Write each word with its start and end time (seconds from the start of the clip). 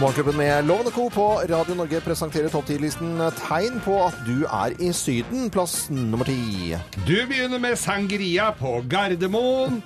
Morgenklubben 0.00 0.36
med 0.36 0.66
Lovende 0.66 0.90
Co. 0.90 1.10
på 1.10 1.40
Radio 1.48 1.74
Norge 1.78 2.00
presenterer 2.02 2.48
topp 2.50 2.66
10-listen 2.66 3.12
tegn 3.38 3.76
på 3.84 3.94
at 4.08 4.16
du 4.26 4.40
er 4.42 4.72
i 4.82 4.88
Syden, 4.96 5.44
plass 5.54 5.84
nummer 5.94 6.26
ti. 6.26 6.74
Du 7.06 7.12
begynner 7.30 7.60
med 7.62 7.76
sangria 7.78 8.48
på 8.58 8.72
Gardermoen 8.90 9.76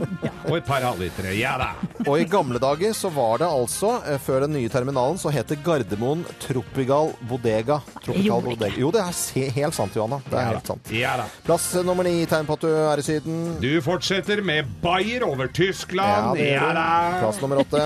og 0.49 0.55
et 0.57 0.65
par 0.65 0.81
halvlitere. 0.87 1.35
Ja 1.37 1.59
da. 1.61 1.69
Og 2.07 2.23
i 2.23 2.25
gamle 2.31 2.57
dager 2.63 2.95
så 2.97 3.11
var 3.13 3.43
det 3.43 3.51
altså, 3.53 3.99
eh, 4.09 4.17
før 4.25 4.47
den 4.47 4.55
nye 4.57 4.71
terminalen, 4.73 5.21
så 5.21 5.29
het 5.35 5.53
det 5.53 5.61
Gardermoen 5.67 6.25
Tropical 6.41 7.13
Bodega. 7.29 7.79
Tropical 8.01 8.47
Bodega. 8.49 8.73
Jo, 8.81 8.89
det 8.97 9.05
er 9.05 9.53
helt 9.59 9.77
sant, 9.77 9.93
Johanna. 9.99 10.23
Det 10.25 10.39
er 10.41 10.47
Ja 10.47 10.55
helt 10.55 10.73
sant. 10.73 10.91
Ja 10.95 11.13
da. 11.21 11.29
Plass 11.45 11.69
nummer 11.85 12.09
ni, 12.09 12.17
tegn 12.31 12.49
på 12.49 12.57
at 12.57 12.65
du 12.65 12.71
er 12.73 12.97
i 12.97 13.05
Syden. 13.05 13.59
Du 13.61 13.71
fortsetter 13.85 14.41
med 14.41 14.73
Bayer 14.81 15.29
over 15.29 15.51
Ja, 15.51 15.53
Tyskland. 15.61 16.33
det 16.41 16.49
Ja, 16.55 16.65
gjør 16.65 16.69
du. 16.73 16.81
da. 16.81 17.21
Plass 17.21 17.45
nummer 17.45 17.61
åtte. 17.67 17.85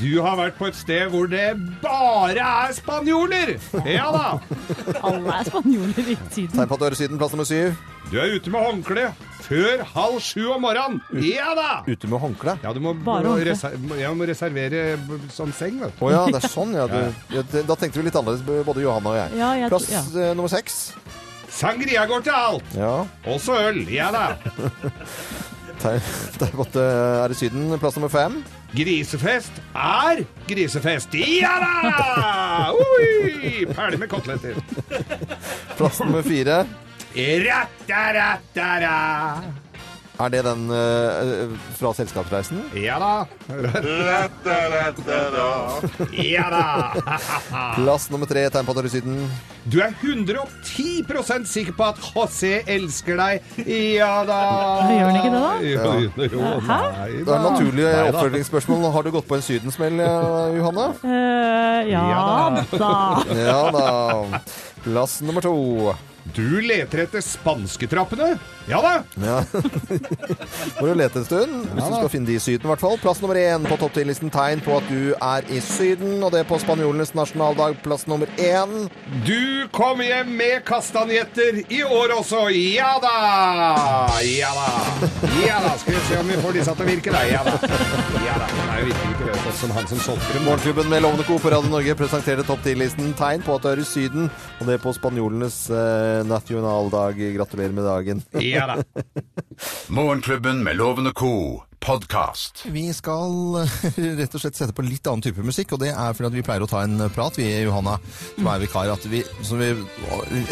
Du 0.00 0.22
har 0.24 0.38
vært 0.40 0.56
på 0.56 0.66
et 0.70 0.76
sted 0.80 1.10
hvor 1.12 1.26
det 1.34 1.48
bare 1.82 2.46
er 2.64 2.72
spanjoler. 2.76 3.54
Ja 3.88 4.06
da. 4.14 4.26
Alle 5.02 5.38
er 5.40 5.48
spanjoler 5.50 6.10
i 6.14 6.16
Syden. 6.30 6.54
Tegn 6.54 6.70
på 6.70 6.78
at 6.78 6.82
du 6.82 6.86
er 6.88 6.96
i 6.96 7.00
Syden, 7.02 7.20
plass 7.20 7.34
nummer 7.34 7.48
syv. 7.48 7.76
Du 8.10 8.18
er 8.20 8.34
ute 8.36 8.52
med 8.52 8.60
håndkle 8.62 9.06
før 9.44 9.82
halv 9.94 10.18
sju 10.24 10.42
om 10.54 10.62
morgenen. 10.64 11.00
Ja 11.24 11.54
da. 11.56 11.70
Ute 11.88 12.08
med 12.10 12.20
håndkle. 12.22 12.56
Ja, 12.64 12.72
du 12.76 12.80
må, 12.84 12.94
Bare 13.04 13.26
må, 13.26 13.36
reser 13.44 13.74
jeg 14.00 14.16
må 14.16 14.28
reservere 14.28 14.84
sånn 15.28 15.50
som 15.50 15.56
seng, 15.56 15.80
vet 15.82 15.96
du. 15.98 16.04
Å 16.06 16.12
ja, 16.12 16.22
det 16.30 16.40
er 16.40 16.52
sånn, 16.58 16.76
ja. 16.76 16.86
Du, 16.90 16.98
ja, 17.36 17.44
da 17.64 17.76
tenkte 17.80 18.00
vi 18.00 18.06
litt 18.08 18.18
annerledes, 18.20 18.44
både 18.68 18.84
Johanna 18.84 19.12
og 19.14 19.18
jeg. 19.20 19.40
Ja, 19.40 19.50
jeg 19.60 19.72
Plass 19.72 19.90
eh, 19.92 20.32
nummer 20.36 20.52
seks. 20.52 20.78
Sangria 21.54 22.04
går 22.10 22.24
til 22.26 22.34
alt. 22.34 22.72
Ja. 22.76 22.94
Også 23.30 23.56
øl. 23.68 23.84
Ja 23.92 24.10
da. 24.14 24.24
På 25.84 26.64
at 26.64 26.76
er 26.84 27.32
i 27.32 27.36
Syden, 27.38 27.66
plass 27.80 27.98
nummer 27.98 28.12
fem. 28.12 28.40
Grisefest 28.74 29.60
er 29.74 30.24
grisefest. 30.48 31.14
Ja 31.14 31.54
da! 31.62 32.72
Oi! 32.74 33.66
Ferdig 33.74 34.00
med 34.02 34.10
koteletter. 34.10 34.58
Plass 35.78 36.00
nummer 36.02 36.24
fire. 36.26 36.64
Rattarattara. 37.14 38.96
Er 40.14 40.30
det 40.30 40.44
den 40.46 40.68
uh, 40.70 41.54
fra 41.74 41.90
Selskapsreisen? 41.98 42.60
Ja 42.78 43.00
da. 43.02 43.26
Ja 46.14 46.44
da. 46.52 46.66
Plass 47.80 48.06
nummer 48.12 48.28
tre, 48.30 48.46
tegn 48.54 48.68
på 48.68 48.74
at 48.74 48.78
du 48.78 48.82
er 48.84 48.88
i 48.88 48.92
Syden. 48.94 49.18
Du 49.66 49.80
er 49.82 49.90
110 50.04 51.02
sikker 51.50 51.74
på 51.74 51.88
at 51.88 51.98
José 51.98 52.52
elsker 52.70 53.18
deg. 53.18 53.50
Ja 53.66 54.22
da. 54.28 54.40
Gjør 54.92 55.10
han 55.10 55.18
ikke 55.18 55.34
det, 55.34 55.42
da? 55.42 55.52
Jo, 55.66 55.82
jo, 56.28 56.54
Hæ? 56.68 56.80
nei 56.94 57.10
Det 57.24 57.34
er 57.34 57.44
naturlige 57.48 57.74
naturlig 57.74 58.14
oppfølgingsspørsmål. 58.14 58.88
Har 58.92 59.02
du 59.02 59.10
gått 59.10 59.28
på 59.28 59.34
en 59.38 59.42
sydensmell, 59.42 60.00
eh, 60.00 60.56
Johanne? 60.58 60.88
Uh, 61.02 61.90
ja 61.90 62.02
Ja 62.14 62.64
da. 62.70 62.94
Ja 63.34 63.60
da. 63.74 64.42
Plass 64.84 65.20
nummer 65.22 65.42
to. 65.42 65.94
Du 66.32 66.60
leter 66.64 67.02
etter 67.04 67.20
spansketrappene? 67.20 68.38
Ja 68.64 68.78
da. 68.80 68.92
Ja. 69.20 69.42
Må 70.80 70.86
du 70.86 70.94
lete 70.96 71.20
en 71.20 71.26
stund, 71.26 71.56
hvis 71.68 71.84
du 71.84 71.96
skal 71.98 72.08
finne 72.08 72.28
de 72.30 72.38
i 72.38 72.40
Syden 72.40 72.64
i 72.64 72.70
hvert 72.70 72.80
fall. 72.80 72.96
Plass 73.02 73.20
nummer 73.20 73.36
én 73.36 73.66
på 73.68 73.76
topp 73.76 73.98
10-listen 73.98 74.32
tegn 74.32 74.62
på 74.64 74.78
at 74.78 74.86
du 74.88 75.12
er 75.12 75.44
i 75.52 75.60
Syden, 75.60 76.16
og 76.24 76.32
det 76.32 76.40
er 76.40 76.48
på 76.48 76.56
spanjolenes 76.62 77.12
nasjonaldag. 77.18 77.76
Plass 77.84 78.06
nummer 78.08 78.30
én. 78.40 78.88
Du 79.28 79.68
kom 79.76 80.00
hjem 80.00 80.32
med 80.38 80.64
kastanjetter 80.64 81.60
i 81.68 81.82
år 81.84 82.16
også. 82.16 82.46
Ja 82.56 82.94
da! 83.04 83.12
Ja 84.24 84.54
da. 84.56 84.70
Ja 85.44 85.60
da. 85.66 85.74
Skal 85.82 85.98
vi 85.98 86.02
se 86.08 86.22
om 86.22 86.32
vi 86.32 86.40
får 86.40 86.56
disse 86.56 86.76
til 86.80 86.86
å 86.86 86.88
virke, 86.88 87.12
da. 87.12 87.22
Ja 87.28 87.44
da. 87.44 87.58
Ja 88.24 88.38
da. 88.40 88.48
Nei, 88.70 88.80
det 88.80 88.88
virker 88.88 89.12
ikke 89.12 89.28
det, 89.28 89.54
som 89.60 89.76
han 89.76 89.92
som 89.92 90.00
solgte 90.08 90.38
dem. 90.38 90.48
Morgenklubben 90.48 90.88
med 90.88 91.04
Lovende 91.04 91.28
Co. 91.28 91.36
på 91.44 91.52
Radio 91.52 91.68
Norge 91.76 91.98
presenterte 92.00 92.48
topp 92.48 92.64
10-listen 92.64 93.12
tegn 93.20 93.44
på 93.44 93.58
at 93.58 93.68
du 93.68 93.72
er 93.74 93.84
i 93.84 93.86
Syden, 93.92 94.32
og 94.56 94.66
det 94.70 94.78
er 94.78 94.82
på 94.88 94.96
spanjolenes 94.96 95.60
eh, 95.68 96.13
nasjonaldag. 96.28 97.20
Gratulerer 97.36 97.76
med 97.76 97.84
dagen. 97.84 98.24
Ja 98.40 98.66
da. 98.70 99.02
Morgenklubben 99.96 100.62
med 100.64 100.76
Loven 100.76 101.10
og 101.10 101.14
Co. 101.18 101.36
Podcast. 101.84 102.62
Vi 102.72 102.86
skal 102.96 103.58
eh, 103.60 103.98
rett 104.16 104.34
og 104.34 104.40
slett 104.40 104.56
sette 104.56 104.72
på 104.72 104.86
litt 104.86 105.04
annen 105.10 105.20
type 105.26 105.44
musikk, 105.44 105.74
og 105.76 105.82
det 105.82 105.90
er 105.92 106.16
fordi 106.16 106.30
at 106.30 106.36
vi 106.38 106.44
pleier 106.46 106.64
å 106.64 106.68
ta 106.70 106.80
en 106.86 106.96
prat, 107.12 107.36
vi, 107.36 107.50
Johanna, 107.66 107.98
som 108.38 108.48
er 108.48 108.62
vikar. 108.64 108.92
At 108.94 109.04
vi, 109.12 109.20
som 109.44 109.60
vi, 109.60 109.74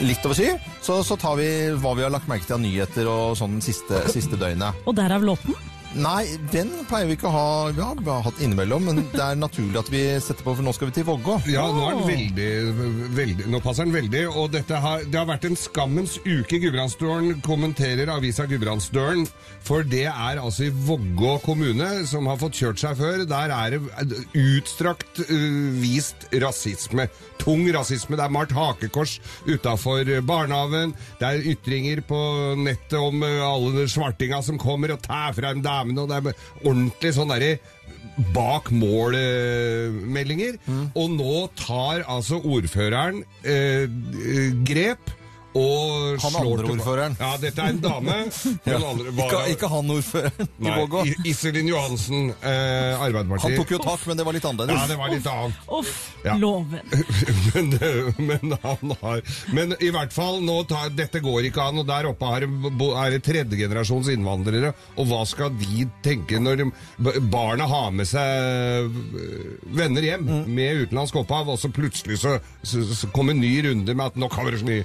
litt 0.04 0.28
over 0.28 0.36
syv, 0.36 0.72
så, 0.84 1.00
så 1.06 1.16
tar 1.16 1.40
vi 1.40 1.48
hva 1.80 1.96
vi 1.96 2.04
har 2.04 2.12
lagt 2.12 2.28
merke 2.28 2.44
til 2.44 2.58
av 2.58 2.64
nyheter 2.66 3.08
og 3.08 3.38
sånn 3.40 3.62
siste, 3.64 4.04
siste 4.12 4.36
døgnet. 4.36 4.84
Og 4.84 4.98
derav 4.98 5.24
låten. 5.24 5.56
Nei, 5.92 6.24
den 6.48 6.70
pleier 6.88 7.04
vi 7.04 7.18
ikke 7.18 7.28
å 7.28 7.32
ha. 7.34 7.48
Vi 7.76 7.82
har 7.84 8.22
hatt 8.24 8.38
innimellom, 8.40 8.86
men 8.88 9.00
det 9.12 9.20
er 9.20 9.36
naturlig 9.36 9.76
at 9.76 9.90
vi 9.92 10.00
setter 10.24 10.44
på, 10.46 10.54
for 10.56 10.64
nå 10.64 10.72
skal 10.72 10.88
vi 10.88 10.94
til 10.96 11.04
Vågå. 11.04 11.34
Ja, 11.52 11.66
nå 11.68 12.06
veldig, 12.06 12.48
veldig 13.12 13.48
Nå 13.52 13.60
passer 13.60 13.84
den 13.84 13.92
veldig. 13.94 14.22
Og 14.30 14.56
har, 14.56 15.04
det 15.04 15.18
har 15.18 15.28
vært 15.28 15.44
en 15.50 15.58
skammens 15.58 16.16
uke 16.24 16.56
i 16.56 16.62
Gudbrandsdølen, 16.62 17.42
kommenterer 17.44 18.12
avisa 18.14 18.46
Gudbrandsdølen. 18.48 19.26
For 19.62 19.84
det 19.84 20.06
er 20.08 20.40
altså 20.40 20.70
i 20.70 20.72
Vågå 20.72 21.36
kommune, 21.44 21.90
som 22.08 22.30
har 22.30 22.40
fått 22.40 22.56
kjørt 22.62 22.80
seg 22.80 22.96
før. 22.98 23.26
Der 23.28 23.52
er 23.52 23.76
det 23.76 24.22
utstrakt 24.38 25.20
uh, 25.28 25.68
vist 25.76 26.24
rasisme. 26.32 27.08
Tung 27.42 27.66
rasisme. 27.74 28.16
Det 28.16 28.24
er 28.24 28.32
malt 28.32 28.56
hakekors 28.56 29.18
utafor 29.44 30.08
barnehagen. 30.24 30.96
Det 31.20 31.28
er 31.28 31.46
ytringer 31.52 32.00
på 32.08 32.22
nettet 32.64 32.96
om 32.96 33.20
uh, 33.26 33.44
alle 33.50 33.86
svartinga 33.92 34.40
som 34.46 34.60
kommer 34.62 34.96
og 34.96 35.04
tar 35.04 35.36
frem 35.36 35.60
damene. 35.82 35.96
noe 35.96 36.06
det 36.08 36.16
er 36.16 36.22
ordentlig 36.62 37.14
sånn 37.16 37.32
derre 37.32 37.58
bak 38.34 38.70
mål-meldinger. 38.74 40.58
Og 40.94 41.10
nå 41.16 41.48
tar 41.58 42.04
altså 42.10 42.40
ordføreren 42.42 43.22
eh, 43.42 43.88
eh, 43.88 44.52
grep 44.66 45.12
og 45.54 46.18
Han 46.22 46.32
slår 46.32 46.46
andre 46.62 46.72
ordføreren. 46.76 47.16
Ja, 47.20 47.30
dette 47.42 47.60
er 47.64 47.72
en 47.74 47.80
dame. 47.82 48.16
ja. 48.66 48.76
andre 48.78 49.10
Ikke, 49.12 49.28
var- 49.36 49.50
ikke 49.52 49.68
han 49.72 49.90
ordføreren 49.96 50.48
i 50.48 50.64
Nei, 50.66 50.76
Vågå. 50.80 51.02
I- 51.06 51.16
Iselin 51.32 51.68
Johansen, 51.68 52.30
eh, 52.40 53.02
Arbeiderpartiet. 53.02 53.48
Han 53.50 53.58
tok 53.60 53.74
jo 53.76 53.80
tak, 53.84 54.06
men 54.08 54.16
det 54.20 54.26
var 54.28 54.32
litt 54.38 54.46
Ja, 54.72 54.86
det 54.88 54.98
var 54.98 55.12
litt 55.12 55.26
annet. 55.26 55.54
Uff, 55.68 55.94
Ja. 56.24 56.36
loven. 56.38 56.80
men, 57.54 57.72
men 58.18 58.56
han 58.62 58.94
har 59.02 59.22
Men 59.52 59.74
i 59.80 59.90
hvert 59.90 60.12
fall, 60.14 60.40
nå 60.44 60.60
tar, 60.70 60.88
dette 60.94 61.20
går 61.24 61.48
ikke 61.50 61.62
an, 61.68 61.78
og 61.82 61.86
der 61.88 62.06
oppe 62.10 62.32
er 62.36 62.46
er 62.46 63.10
det 63.16 63.22
tredjegenerasjons 63.26 64.08
innvandrere. 64.12 64.72
Og 64.96 65.06
hva 65.10 65.22
skal 65.28 65.50
de 65.58 65.86
tenke 66.04 66.38
når 66.42 66.64
barna 67.32 67.66
har 67.70 67.90
med 67.94 68.06
seg 68.08 68.22
øh, 68.22 69.62
venner 69.76 70.02
hjem 70.06 70.20
Mm. 70.22 70.44
med 70.54 70.84
utenlandsk 70.86 71.16
opphav, 71.18 71.48
og 71.50 71.58
så 71.58 71.68
plutselig 71.74 72.20
så, 72.22 72.36
så, 72.62 72.82
så 72.94 73.08
kommer 73.12 73.34
en 73.34 73.40
ny 73.42 73.50
runde 73.66 73.94
med 73.96 74.06
at 74.12 74.16
nå 74.20 74.28
kommer 74.30 74.54
det 74.54 74.60
så 74.62 74.68
mye 74.68 74.84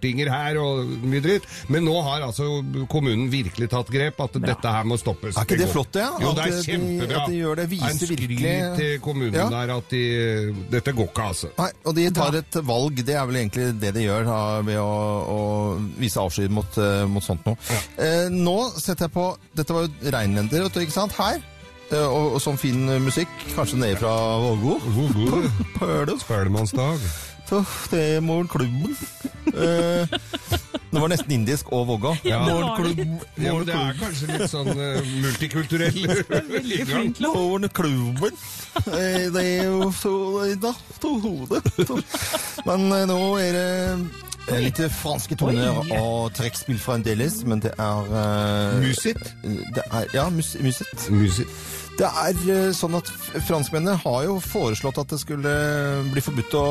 svertinger 0.00 0.30
her 0.32 0.58
og 0.60 0.86
mye 1.04 1.20
dritt. 1.22 1.44
Men 1.68 1.84
nå 1.84 1.94
har 2.02 2.22
altså 2.24 2.46
kommunen 2.90 3.28
virkelig 3.32 3.68
tatt 3.70 3.90
grep, 3.92 4.20
at 4.20 4.32
dette 4.40 4.72
her 4.72 4.84
må 4.88 4.96
stoppes. 4.98 5.36
Er 5.36 5.44
ikke 5.46 5.58
det 5.60 5.68
flott, 5.72 5.92
det? 5.92 6.06
Jo, 6.20 6.32
det 6.34 6.44
er 6.46 6.50
de- 6.50 6.64
kjempebra. 6.64 7.20
at 7.22 7.28
de 7.30 7.36
gjør 7.40 7.56
det, 7.56 7.68
viser 7.70 7.86
Det 7.86 7.90
er 7.90 7.90
en 7.90 7.98
skryt 7.98 8.20
virkelig- 8.20 8.76
til 8.76 9.00
kommunen 9.00 9.34
Ja. 9.34 9.48
der 9.48 9.76
at 9.76 9.88
de, 9.90 10.54
dette 10.70 10.92
går 10.92 11.08
ikke, 11.08 11.22
altså. 11.22 11.48
Nei, 11.58 11.70
og 11.84 11.94
de 11.94 12.10
tar 12.10 12.34
et 12.34 12.52
valg, 12.64 12.94
det 13.04 13.14
er 13.14 13.26
vel 13.26 13.36
egentlig 13.36 13.80
det 13.80 13.94
de 13.94 14.00
gjør 14.06 14.24
da, 14.24 14.60
ved 14.62 14.76
å, 14.76 14.90
å 15.28 15.90
vise 15.98 16.16
avsky 16.18 16.48
mot, 16.48 16.78
eh, 16.78 17.04
mot 17.06 17.22
sånt 17.22 17.44
noe. 17.46 17.56
Eh, 17.98 18.28
nå 18.30 18.70
setter 18.78 19.06
jeg 19.08 19.12
på 19.12 19.36
Dette 19.54 19.72
var 19.72 19.82
jo 19.82 20.10
reinlender, 20.10 20.68
ikke 20.70 20.90
sant? 20.92 21.12
Her. 21.12 21.42
Eh, 21.92 22.06
og, 22.06 22.34
og 22.34 22.40
sånn 22.40 22.56
fin 22.58 22.86
musikk, 23.02 23.28
kanskje 23.56 23.76
nede 23.76 23.96
fra 23.98 24.08
Vågå. 24.38 24.78
Pøle. 25.78 26.18
Spellemannsdag. 26.20 26.98
Så 27.50 27.64
det 27.90 28.00
er 28.14 28.20
morgenklubben. 28.22 28.96
Eh, 29.50 30.18
det 30.90 31.00
var 31.00 31.10
nesten 31.10 31.32
indisk 31.34 31.72
og 31.74 31.88
Vågå. 31.88 32.12
Ja. 32.24 32.38
Morgenklubben. 32.46 33.16
Ja, 33.42 33.54
men 33.56 33.66
det 33.66 33.74
er 33.74 33.98
kanskje 33.98 34.28
litt 34.30 34.52
sånn 34.52 34.70
uh, 34.70 35.10
multikulturell. 35.24 35.98
Morgenklubben. 37.26 38.38
Eh, 38.86 39.26
det 39.34 39.42
er 39.42 39.66
jo 39.66 39.90
så 39.98 40.14
natt 40.62 40.96
to 41.02 41.16
hodet. 41.26 41.62
Men 42.68 42.86
eh, 42.94 43.06
nå 43.10 43.20
er 43.42 43.58
det 44.46 44.56
er 44.56 44.64
litt 44.64 44.80
franske 44.94 45.36
toner 45.38 45.82
og 45.98 46.30
trekkspill 46.38 46.78
fremdeles, 46.80 47.42
men 47.46 47.62
det 47.62 47.74
er 47.78 48.14
eh, 48.22 48.78
Musit? 48.86 49.20
Det 49.74 49.84
er, 49.90 50.06
ja, 50.14 50.30
mus, 50.30 50.56
musit. 50.62 51.10
Musit. 51.10 51.60
Det 51.98 52.06
er 52.08 52.38
eh, 52.48 52.70
sånn 52.76 52.94
at 52.96 53.08
franskmennene 53.46 53.98
har 54.04 54.22
jo 54.24 54.38
foreslått 54.40 55.00
at 55.02 55.10
det 55.12 55.18
skulle 55.20 55.50
bli 56.12 56.22
forbudt 56.24 56.54
å 56.56 56.64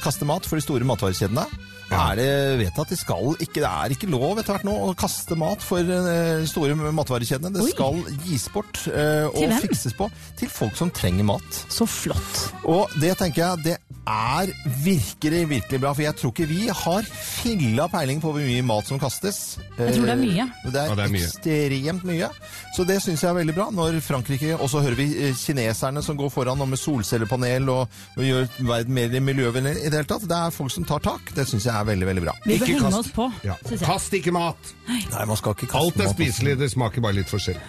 kaste 0.00 0.24
mat 0.28 0.46
for 0.48 0.56
de 0.60 0.64
store 0.64 0.86
matvarekjedene. 0.88 1.44
Er 1.90 2.14
det 2.14 2.26
vedtatt? 2.60 2.92
De 2.92 2.96
skal 2.96 3.32
ikke, 3.42 3.58
det 3.64 3.66
er 3.66 3.90
ikke 3.96 4.06
lov 4.12 4.38
etter 4.38 4.54
hvert 4.54 4.66
nå 4.68 4.76
å 4.86 4.92
kaste 4.94 5.34
mat 5.34 5.58
for 5.66 5.82
de 5.82 6.46
store 6.46 6.76
matvarekjedene. 6.78 7.50
Det 7.56 7.64
Oi. 7.66 7.72
skal 7.74 7.98
gis 8.28 8.46
bort 8.54 8.84
eh, 8.94 9.26
og 9.26 9.40
hvem? 9.42 9.56
fikses 9.66 9.96
på 9.98 10.06
til 10.38 10.52
folk 10.54 10.78
som 10.78 10.92
trenger 10.94 11.26
mat. 11.32 11.62
Så 11.68 11.88
flott. 11.90 12.44
Og 12.70 12.94
det 13.02 13.16
tenker 13.18 13.42
jeg, 13.42 13.64
det 13.72 13.76
er 14.10 14.52
virkelig, 14.86 15.42
virkelig 15.50 15.80
bra. 15.82 15.90
For 15.98 16.06
jeg 16.06 16.14
tror 16.20 16.30
ikke 16.32 16.46
vi 16.52 16.68
har 16.70 17.10
filla 17.10 17.88
peiling 17.90 18.22
på 18.22 18.30
hvor 18.36 18.46
mye 18.46 18.62
mat 18.70 18.86
som 18.86 19.02
kastes. 19.02 19.40
Jeg 19.74 19.96
tror 19.98 20.06
det 20.12 20.14
er 20.14 20.22
mye. 20.22 20.46
Eh, 20.46 20.70
Det 20.70 20.78
er, 20.84 20.92
Ja, 20.92 20.94
det 20.94 21.08
er 21.08 21.14
mye. 21.16 21.26
ekstremt 21.26 22.06
mye. 22.06 22.30
Så 22.78 22.86
det 22.86 23.00
syns 23.02 23.26
jeg 23.26 23.32
er 23.34 23.38
veldig 23.42 23.58
bra. 23.58 23.66
Når 23.74 23.98
Frankrike 24.06 24.54
Og 24.60 24.70
så 24.72 24.82
hører 24.84 24.98
vi 24.98 25.06
eh, 25.28 25.34
kineserne 25.36 26.02
som 26.04 26.18
går 26.18 26.30
foran 26.32 26.60
og 26.60 26.68
med 26.70 26.80
solcellepanel 26.80 27.68
og, 27.72 28.00
og 28.16 28.24
gjør 28.26 28.48
verden 28.68 28.96
mer 28.96 29.16
miljøvennlig 29.24 29.76
i 29.80 29.88
det 29.90 30.00
hele 30.02 30.08
tatt. 30.10 30.26
Det 30.30 30.36
er 30.36 30.54
folk 30.54 30.72
som 30.74 30.86
tar 30.88 31.02
tak. 31.04 31.32
Det 31.36 31.46
syns 31.48 31.66
jeg 31.68 31.74
er 31.74 31.88
veldig, 31.88 32.08
veldig 32.10 32.24
bra. 32.26 32.36
Vi 32.46 32.58
bør 32.60 32.72
henge 32.74 32.92
oss 33.00 33.12
på, 33.16 33.28
Ja. 33.46 33.56
Kast 33.84 34.14
ikke 34.16 34.34
mat! 34.36 34.72
Nei, 34.90 35.24
man 35.28 35.38
skal 35.38 35.54
ikke 35.56 35.70
kaste 35.70 35.80
Alt 35.80 36.00
er 36.04 36.12
spiselig, 36.12 36.56
det 36.60 36.70
smaker 36.72 37.04
bare 37.04 37.18
litt 37.20 37.30
forskjellig. 37.30 37.62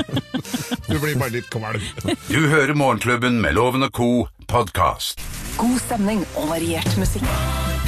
du 0.90 0.96
blir 0.98 1.18
bare 1.20 1.34
litt 1.36 1.50
kvalm. 1.52 1.84
Du 2.30 2.40
hører 2.50 2.74
Morgenklubben 2.76 3.40
med 3.42 3.54
Loven 3.58 3.86
og 3.86 3.92
Co. 3.96 4.10
podkast. 4.50 5.20
God 5.60 5.78
stemning 5.84 6.24
og 6.40 6.50
variert 6.54 6.96
musikk. 6.98 7.79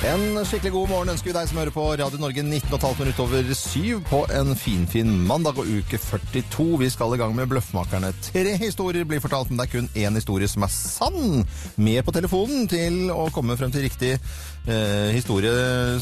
En 0.00 0.38
skikkelig 0.48 0.70
god 0.72 0.88
morgen 0.88 1.10
ønsker 1.12 1.28
vi 1.28 1.32
deg 1.36 1.48
som 1.50 1.58
hører 1.60 1.74
på 1.74 1.82
Radio 2.00 2.18
Norge 2.22 2.40
19,5 2.40 3.00
minutter 3.02 3.20
over 3.26 3.48
syv 3.52 3.98
på 4.08 4.20
en 4.32 4.54
finfin 4.56 5.10
mandag 5.28 5.58
og 5.60 5.68
uke 5.68 5.98
42. 6.00 6.64
Vi 6.80 6.88
skal 6.88 7.12
i 7.12 7.18
gang 7.20 7.34
med 7.36 7.50
Bløffmakerne. 7.50 8.08
Tre 8.24 8.54
historier 8.62 9.04
blir 9.04 9.20
fortalt, 9.20 9.50
men 9.50 9.60
det 9.60 9.66
er 9.66 9.74
kun 9.74 9.90
én 10.00 10.16
historie 10.16 10.48
som 10.48 10.64
er 10.64 10.72
sann. 10.72 11.44
Med 11.76 12.00
på 12.06 12.14
telefonen 12.16 12.64
til 12.72 13.12
å 13.12 13.26
komme 13.34 13.58
frem 13.60 13.74
til 13.74 13.84
riktig 13.84 14.14
eh, 14.16 15.10
historie 15.12 15.52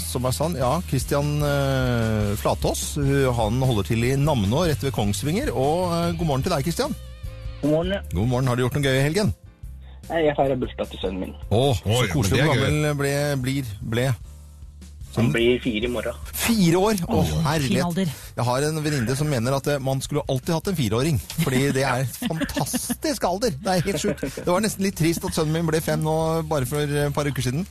som 0.05 0.31
er 0.31 0.39
sann. 0.39 0.55
Ja, 0.63 0.77
Christian 0.87 1.35
eh, 1.43 2.31
Flatås, 2.39 2.87
han 3.03 3.59
holder 3.67 3.91
til 3.91 4.07
i 4.07 4.15
Namnå 4.15 4.63
rett 4.71 4.87
ved 4.87 4.95
Kongsvinger. 4.95 5.51
Og 5.51 5.91
eh, 5.91 6.15
god 6.15 6.31
morgen 6.31 6.47
til 6.47 6.55
deg, 6.55 6.71
Christian. 6.71 6.95
God 7.67 7.75
morgen. 7.75 8.11
God 8.15 8.31
morgen. 8.31 8.47
Har 8.47 8.55
du 8.55 8.69
gjort 8.69 8.79
noe 8.79 8.87
gøy 8.87 8.95
i 8.95 9.07
helgen? 9.11 9.35
Nei, 10.09 10.23
Jeg 10.25 10.35
feirer 10.39 10.57
bursdag 10.63 10.87
til 10.93 10.99
sønnen 11.03 11.21
min. 11.27 11.35
Åh, 11.51 11.69
Å, 11.69 11.75
så 11.83 11.89
men 12.01 12.09
koselig. 12.15 12.41
er 12.41 12.45
Hvor 12.49 12.57
gøy. 12.57 12.63
gammel 12.65 12.97
ble, 13.03 13.13
blir, 13.45 13.65
ble? 13.95 14.07
Han 15.19 15.33
blir 15.35 15.57
fire 15.59 15.89
i 15.89 15.91
morgen. 15.91 16.15
Fire 16.37 16.79
år! 16.79 16.95
Å, 17.11 17.23
fin 17.27 17.41
herlighet. 17.43 17.83
alder. 17.89 18.07
Jeg 18.37 18.45
har 18.47 18.63
en 18.69 18.77
venninne 18.85 19.15
som 19.19 19.27
mener 19.27 19.51
at 19.57 19.67
eh, 19.73 19.81
man 19.83 19.99
skulle 20.05 20.23
alltid 20.31 20.53
hatt 20.55 20.69
en 20.71 20.77
fireåring. 20.79 21.17
Fordi 21.43 21.63
det 21.75 21.83
er 21.89 22.05
fantastisk 22.29 23.25
alder. 23.27 23.51
Det 23.59 23.71
er 23.73 23.83
helt 23.89 23.99
sjukt. 24.05 24.23
Det 24.37 24.47
var 24.47 24.63
nesten 24.63 24.85
litt 24.87 24.95
trist 25.01 25.25
at 25.27 25.35
sønnen 25.35 25.57
min 25.59 25.67
ble 25.67 25.81
fem 25.83 25.99
nå 26.05 26.15
bare 26.47 26.67
for 26.71 26.79
et 26.87 27.11
par 27.17 27.27
uker 27.27 27.43
siden. 27.49 27.67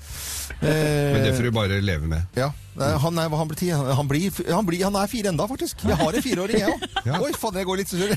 Men 0.59 1.23
det 1.23 1.31
Eh, 1.31 1.35
får 1.37 1.43
du 1.47 1.51
bare 1.55 1.79
leve 1.83 2.07
med. 2.09 2.21
ja. 2.35 2.51
Nei, 2.77 2.91
Han, 3.01 3.13
nei, 3.17 3.23
han, 3.29 3.47
blir, 3.49 3.57
ti? 3.57 3.69
han, 3.73 4.05
blir, 4.07 4.29
han, 4.53 4.65
blir, 4.67 4.83
han 4.85 4.95
er 5.01 5.07
fire 5.09 5.27
enda, 5.31 5.47
faktisk. 5.49 5.81
Jeg 5.87 5.95
har 5.97 6.13
en 6.13 6.21
fireåring, 6.21 6.59
jeg 6.61 6.69
òg. 6.69 6.79
Ja. 7.07 7.17
Oi, 7.25 7.31
fader, 7.33 7.57
jeg 7.63 7.65
går 7.65 7.77
litt 7.79 7.89
sur. 7.89 8.05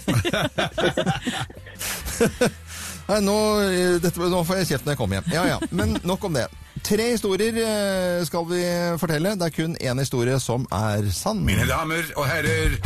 Nei, 3.10 3.20
nå, 3.26 3.36
eh, 3.66 3.96
dette, 3.98 4.30
nå 4.30 4.40
får 4.46 4.60
jeg 4.62 4.68
kjeft 4.68 4.86
når 4.86 4.94
jeg 4.94 5.00
kommer 5.00 5.18
hjem. 5.18 5.30
Ja, 5.34 5.46
ja. 5.56 5.58
Men 5.74 5.96
nok 6.06 6.28
om 6.28 6.36
det. 6.36 6.46
Tre 6.86 7.10
historier 7.10 7.56
eh, 7.58 8.20
skal 8.28 8.46
vi 8.46 8.62
fortelle. 9.02 9.34
Det 9.40 9.48
er 9.48 9.56
kun 9.56 9.74
én 9.82 9.98
historie 9.98 10.38
som 10.42 10.68
er 10.70 11.10
sann. 11.14 11.42
Mine 11.46 11.66
damer 11.68 12.06
og 12.14 12.28
herrer, 12.30 12.78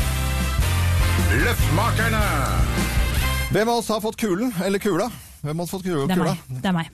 Løftmakerne! 1.35 2.23
Hvem 3.53 3.69
av 3.71 3.79
oss 3.79 3.89
har 3.93 4.01
fått 4.03 4.17
kulen? 4.19 4.51
Eller 4.65 4.81
kula? 4.83 5.07
Hvem 5.45 5.61
har 5.61 5.69
fått 5.69 5.85
kula? 5.85 6.07
Det 6.09 6.17
er 6.17 6.25
meg. 6.25 6.43
Det 6.49 6.71
er 6.71 6.75
meg. 6.75 6.91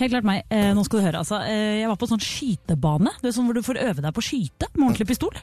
Helt 0.00 0.12
klart 0.14 0.26
meg. 0.26 0.44
Eh, 0.48 0.70
nå 0.74 0.84
skal 0.86 1.00
du 1.00 1.06
høre. 1.06 1.20
Altså, 1.20 1.40
eh, 1.44 1.80
jeg 1.82 1.90
var 1.90 1.98
på 2.00 2.08
sånn 2.10 2.22
skytebane, 2.24 3.12
det 3.20 3.30
er 3.30 3.36
sånn 3.36 3.46
hvor 3.50 3.58
du 3.58 3.66
får 3.66 3.80
øve 3.84 4.04
deg 4.04 4.14
på 4.16 4.22
å 4.24 4.26
skyte 4.26 4.70
med 4.72 4.86
ordentlig 4.88 5.10
pistol. 5.12 5.36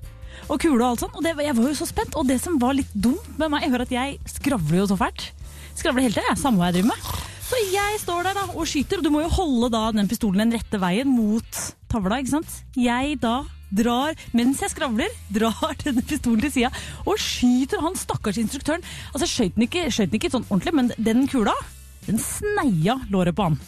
Og 0.48 0.60
kule 0.62 0.80
og 0.82 0.90
alt 0.90 1.06
sånt. 1.06 1.16
Og 1.18 1.26
det, 1.26 1.36
jeg 1.46 1.56
var 1.58 1.70
jo 1.70 1.78
så 1.78 1.88
spent. 1.90 2.18
Og 2.18 2.28
det 2.30 2.40
som 2.44 2.58
var 2.62 2.76
litt 2.78 2.92
dumt 2.94 3.30
med 3.38 3.54
meg, 3.54 3.66
jeg 3.66 3.76
hører 3.76 3.88
at 3.88 3.96
jeg 3.96 4.18
skravler 4.40 4.82
jo 4.82 4.90
så 4.92 5.00
fælt. 5.00 5.30
Tida, 5.78 5.94
jeg. 5.94 6.38
Samme 6.40 6.60
hva 6.60 6.72
jeg 6.72 6.80
driver 6.80 6.94
med. 6.94 7.10
Så 7.48 7.60
jeg 7.72 8.00
står 8.02 8.26
der 8.28 8.36
da 8.36 8.46
og 8.50 8.66
skyter, 8.68 9.00
og 9.00 9.06
du 9.06 9.12
må 9.14 9.22
jo 9.24 9.30
holde 9.32 9.70
da 9.72 9.84
den 9.96 10.10
pistolen 10.10 10.44
den 10.44 10.58
rette 10.58 10.80
veien 10.82 11.08
mot 11.08 11.62
tavla, 11.88 12.18
ikke 12.20 12.34
sant. 12.34 12.58
Jeg 12.76 13.20
da 13.24 13.38
drar, 13.72 14.18
mens 14.36 14.60
jeg 14.64 14.74
skravler, 14.74 15.14
drar 15.38 15.78
denne 15.84 16.04
pistolen 16.08 16.44
til 16.44 16.54
sida 16.58 16.72
og 17.06 17.20
skyter 17.22 17.84
han 17.84 17.96
stakkars 18.00 18.40
instruktøren. 18.42 18.84
Altså, 19.14 19.30
skjøt 19.32 19.56
den 19.56 19.68
ikke, 19.68 19.88
den 19.88 20.20
ikke 20.20 20.34
sånn 20.34 20.48
ordentlig, 20.50 20.76
men 20.76 20.92
den 20.98 21.28
kula, 21.32 21.56
den 22.08 22.20
sneia 22.20 22.98
låret 23.14 23.38
på 23.38 23.48
han. 23.48 23.60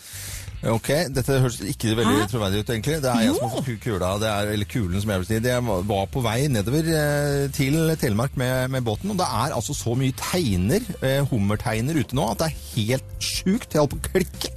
Ok, 0.67 0.89
dette 1.15 1.37
høres 1.39 1.61
ikke 1.63 1.93
veldig 1.95 2.25
troverdig 2.27 2.59
ut, 2.65 2.71
egentlig. 2.73 2.97
Det 2.99 3.07
er 3.13 3.21
jeg 3.23 3.35
som 3.37 3.45
har 3.47 3.61
fått 3.63 3.79
kula, 3.85 4.09
det 4.19 4.27
er, 4.27 4.49
eller 4.57 4.67
kulen 4.67 4.99
som 4.99 5.13
jeg 5.13 5.21
vil 5.21 5.29
si. 5.29 5.37
Var- 5.69 5.85
var 5.87 6.09
på 6.11 6.23
vei 6.25 6.39
nedover 6.51 6.89
eh, 6.91 7.45
til 7.55 7.77
Telemark 8.01 8.35
med, 8.35 8.67
med 8.75 8.83
båten, 8.83 9.13
og 9.13 9.17
det 9.21 9.27
er 9.29 9.55
altså 9.55 9.71
så 9.77 9.95
mye 9.95 10.11
teiner, 10.19 10.83
eh, 10.99 11.21
hummerteiner 11.31 11.95
ute 12.01 12.17
nå, 12.17 12.27
at 12.33 12.43
det 12.43 12.49
er 12.49 12.59
helt 12.75 13.15
sjukt. 13.23 13.71
Jeg 13.71 13.79
holder 13.85 13.95
på 13.95 14.01
å 14.03 14.11
klikke. 14.11 14.51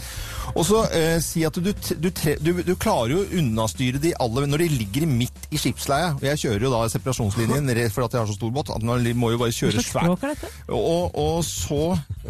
Og 0.52 0.66
så 0.69 0.82
eh, 0.93 1.16
si 1.25 1.43
at 1.49 1.56
du, 1.56 1.70
du, 1.72 2.08
tre- 2.12 2.37
du, 2.43 2.52
du 2.66 2.75
klarer 2.81 3.14
jo 3.14 3.20
å 3.22 3.28
unnastyre 3.40 4.00
de 4.02 4.12
alle 4.20 4.44
når 4.50 4.64
de 4.64 4.69
ligger 4.82 5.06
midt 5.08 5.46
i 5.54 5.60
skipsleie. 5.60 6.10
Og 6.19 6.26
jeg 6.26 6.40
kjører 6.44 6.66
jo 6.66 6.72
da 6.75 6.82
separasjonslinjen 6.93 7.70
rett 7.78 7.94
for 7.94 8.04
at 8.06 8.16
jeg 8.16 8.22
har 8.25 8.28
så 8.31 8.37
stor 8.37 8.52
båt. 8.54 8.72
At 8.75 8.84
man 8.87 9.04
må 9.16 9.32
jo 9.32 9.40
bare 9.40 9.54
kjøre 9.56 9.81
svært. 9.84 10.26
er? 10.28 10.58
Og, 10.76 11.16
og 11.22 11.38
så 11.46 11.81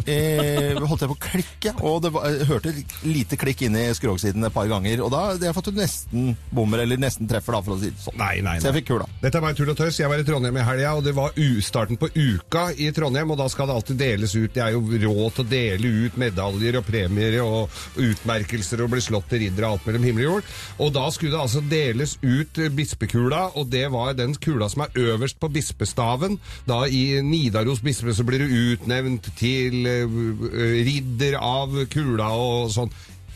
eh, 0.07 0.79
holdt 0.79 1.03
jeg 1.05 1.11
på 1.11 1.17
å 1.17 1.21
klikke, 1.27 1.73
og 1.83 1.99
det 2.05 2.13
var, 2.15 2.29
jeg 2.31 2.47
hørte 2.49 2.73
lite 3.07 3.39
klikk 3.39 3.65
inn 3.67 3.77
i 3.79 3.85
skrogsiden 3.97 4.47
et 4.47 4.55
par 4.55 4.69
ganger. 4.71 5.03
Og 5.05 5.11
da 5.13 5.23
det 5.39 5.49
har 5.49 5.57
fått 5.57 5.71
du 5.73 5.77
nesten 5.79 6.33
bommer, 6.53 6.83
eller 6.85 6.99
nesten 7.01 7.27
treffer, 7.29 7.57
da, 7.57 7.61
for 7.65 7.75
å 7.75 7.79
si 7.81 7.91
det 7.91 8.01
sånn. 8.03 8.17
Nei, 8.19 8.35
nei, 8.39 8.55
nei. 8.55 8.63
Så 8.63 8.71
jeg 8.71 8.79
fikk 8.81 8.89
kula. 8.93 9.09
Dette 9.23 9.39
er 9.39 9.45
bare 9.45 9.57
tull 9.59 9.73
og 9.73 9.79
tøys. 9.79 9.99
Jeg 9.99 10.11
var 10.11 10.21
i 10.23 10.27
Trondheim 10.27 10.59
i 10.61 10.65
helga, 10.67 10.95
og 10.99 11.05
det 11.07 11.15
var 11.17 11.35
u 11.35 11.49
starten 11.63 11.99
på 12.01 12.09
uka 12.15 12.69
i 12.77 12.89
Trondheim. 12.95 13.35
Og 13.35 13.39
da 13.43 13.49
skal 13.51 13.69
det 13.69 13.77
alltid 13.79 13.99
deles 14.03 14.35
ut. 14.39 14.51
Det 14.55 14.63
er 14.63 14.75
jo 14.77 14.83
råd 14.87 15.37
til 15.37 15.45
å 15.45 15.49
dele 15.51 15.93
ut 16.07 16.19
medaljer 16.23 16.79
og 16.79 16.87
premier 16.87 17.39
og 17.43 17.81
utmerkelser 18.13 18.83
og 18.83 18.93
ble 18.93 19.01
slått 19.03 19.29
til 19.31 19.43
ridder 19.43 19.67
av 19.67 19.75
alt 19.75 19.87
mellom 19.87 20.07
himmel 20.07 20.25
og 20.25 20.29
jord. 20.29 20.51
Og 20.85 20.93
da 20.95 21.05
skulle 21.13 21.35
det 21.35 21.41
altså 21.43 21.63
deles 21.69 22.15
ut 22.21 22.59
eh, 22.61 22.71
bispekula, 22.73 23.45
og 23.59 23.69
det 23.73 23.85
var 23.93 24.15
den 24.17 24.35
kula 24.35 24.69
som 24.71 24.85
er 24.85 24.99
øverst 25.13 25.39
på 25.41 25.51
bispestaven. 25.53 26.39
Da 26.69 26.83
i 26.87 27.21
Nidaros 27.25 27.83
bispe 27.83 28.13
så 28.15 28.25
blir 28.27 28.43
du 28.43 28.55
utnevnt 28.73 29.31
til 29.39 29.89
eh, 29.89 30.05
eh, 30.05 30.77
ridder 30.87 31.39
av 31.41 31.75
kula 31.93 32.29
og 32.37 32.71
sånn. 32.73 32.93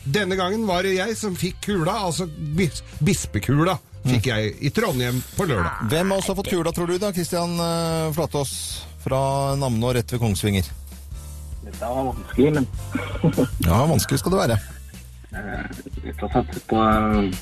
Denne 0.08 0.38
gangen 0.38 0.64
var 0.68 0.86
det 0.86 0.96
jeg 0.96 1.18
som 1.20 1.36
fikk 1.36 1.60
kula, 1.66 1.98
altså 2.08 2.28
bis 2.56 2.80
bispekula 3.04 3.76
fikk 4.08 4.28
jeg 4.30 4.52
i 4.64 4.70
Trondheim 4.72 5.18
på 5.36 5.44
lørdag. 5.50 5.88
Hvem 5.90 6.14
av 6.14 6.22
oss 6.22 6.30
har 6.30 6.38
fått 6.38 6.52
kula, 6.54 6.72
tror 6.72 6.88
du 6.88 6.96
da? 7.02 7.12
Kristian 7.12 7.58
Flatås 8.16 8.52
fra 9.04 9.20
Namno 9.58 9.92
rett 9.92 10.14
ved 10.14 10.22
Kongsvinger. 10.22 10.77
Dette 11.68 11.84
var 11.84 12.04
vanskelig, 12.08 12.52
men 12.56 12.66
Ja, 13.68 13.84
vanskelig 13.86 14.22
skal 14.22 14.32
det 14.32 14.40
være. 14.40 14.58
vi 16.02 16.14
får 16.16 16.30
satse 16.32 16.62
på 16.70 16.78
eh, 16.80 17.40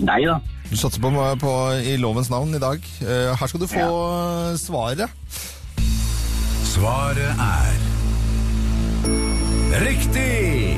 deg, 0.00 0.26
da. 0.28 0.36
Du 0.68 0.76
satser 0.76 1.00
på, 1.02 1.12
på 1.40 1.54
i 1.80 1.96
lovens 2.00 2.28
navn 2.30 2.52
i 2.54 2.60
dag. 2.60 2.84
Eh, 3.00 3.32
her 3.40 3.50
skal 3.50 3.64
du 3.64 3.68
få 3.70 3.80
ja. 3.80 4.56
svaret. 4.60 5.40
Svaret 6.70 7.44
er 7.46 7.80
Riktig! 9.80 10.76